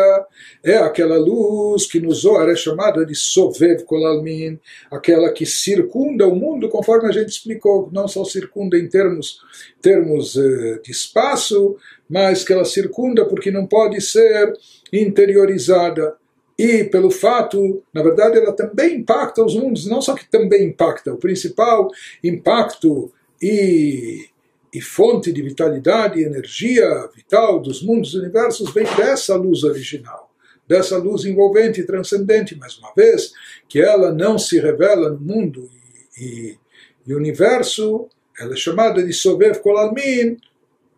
é 0.62 0.76
aquela 0.76 1.16
luz 1.16 1.86
que 1.86 1.98
no 1.98 2.12
Zohar 2.12 2.46
é 2.50 2.54
chamada 2.54 3.06
de 3.06 3.14
Sovev 3.14 3.84
Kolalmin, 3.84 4.60
aquela 4.90 5.32
que 5.32 5.46
circunda 5.46 6.28
o 6.28 6.36
mundo, 6.36 6.68
conforme 6.68 7.08
a 7.08 7.10
gente 7.10 7.30
explicou, 7.30 7.88
não 7.90 8.06
só 8.06 8.22
circunda 8.22 8.78
em 8.78 8.86
termos, 8.86 9.40
termos 9.80 10.36
eh, 10.36 10.78
de 10.84 10.92
espaço, 10.92 11.78
mas 12.06 12.44
que 12.44 12.52
ela 12.52 12.66
circunda 12.66 13.24
porque 13.24 13.50
não 13.50 13.66
pode 13.66 13.98
ser 14.02 14.52
interiorizada. 14.92 16.16
E 16.58 16.84
pelo 16.84 17.10
fato, 17.10 17.82
na 17.94 18.02
verdade, 18.02 18.36
ela 18.36 18.52
também 18.52 18.96
impacta 18.96 19.42
os 19.42 19.54
mundos, 19.54 19.86
não 19.86 20.02
só 20.02 20.14
que 20.14 20.30
também 20.30 20.64
impacta, 20.64 21.14
o 21.14 21.16
principal 21.16 21.88
impacto 22.22 23.10
e, 23.40 24.26
e 24.72 24.80
fonte 24.80 25.32
de 25.32 25.42
vitalidade 25.42 26.20
e 26.20 26.24
energia 26.24 27.08
vital 27.14 27.60
dos 27.60 27.82
mundos 27.82 28.14
e 28.14 28.18
universos 28.18 28.72
vem 28.72 28.86
dessa 28.96 29.34
luz 29.36 29.64
original, 29.64 30.30
dessa 30.66 30.98
luz 30.98 31.24
envolvente 31.24 31.80
e 31.80 31.86
transcendente, 31.86 32.56
mais 32.56 32.76
uma 32.78 32.92
vez, 32.94 33.32
que 33.68 33.80
ela 33.80 34.12
não 34.12 34.38
se 34.38 34.58
revela 34.58 35.10
no 35.10 35.20
mundo 35.20 35.70
e, 36.18 36.24
e, 36.24 36.58
e 37.06 37.14
universo, 37.14 38.08
ela 38.38 38.54
é 38.54 38.56
chamada 38.56 39.02
de 39.02 39.12
Sovev 39.12 39.58
Kolalmin, 39.60 40.38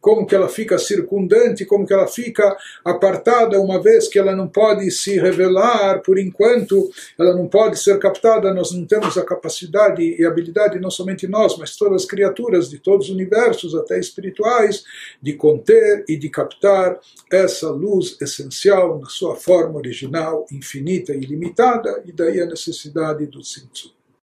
como 0.08 0.24
que 0.24 0.34
ela 0.34 0.48
fica 0.48 0.78
circundante, 0.78 1.66
como 1.66 1.86
que 1.86 1.92
ela 1.92 2.06
fica 2.06 2.56
apartada, 2.82 3.60
uma 3.60 3.78
vez 3.78 4.08
que 4.08 4.18
ela 4.18 4.34
não 4.34 4.48
pode 4.48 4.90
se 4.90 5.18
revelar 5.18 6.00
por 6.00 6.18
enquanto, 6.18 6.90
ela 7.18 7.36
não 7.36 7.46
pode 7.46 7.78
ser 7.78 7.98
captada, 7.98 8.54
nós 8.54 8.72
não 8.72 8.86
temos 8.86 9.18
a 9.18 9.22
capacidade 9.22 10.02
e 10.02 10.24
habilidade, 10.24 10.80
não 10.80 10.90
somente 10.90 11.28
nós, 11.28 11.58
mas 11.58 11.76
todas 11.76 12.04
as 12.04 12.08
criaturas 12.08 12.70
de 12.70 12.78
todos 12.78 13.10
os 13.10 13.14
universos, 13.14 13.74
até 13.74 13.98
espirituais, 13.98 14.82
de 15.20 15.34
conter 15.34 16.06
e 16.08 16.16
de 16.16 16.30
captar 16.30 16.98
essa 17.30 17.68
luz 17.68 18.16
essencial 18.18 18.98
na 18.98 19.10
sua 19.10 19.36
forma 19.36 19.76
original, 19.76 20.46
infinita 20.50 21.12
e 21.12 21.18
ilimitada, 21.18 22.02
e 22.06 22.12
daí 22.12 22.40
a 22.40 22.46
necessidade 22.46 23.26
do 23.26 23.44
Sintsu. 23.44 23.97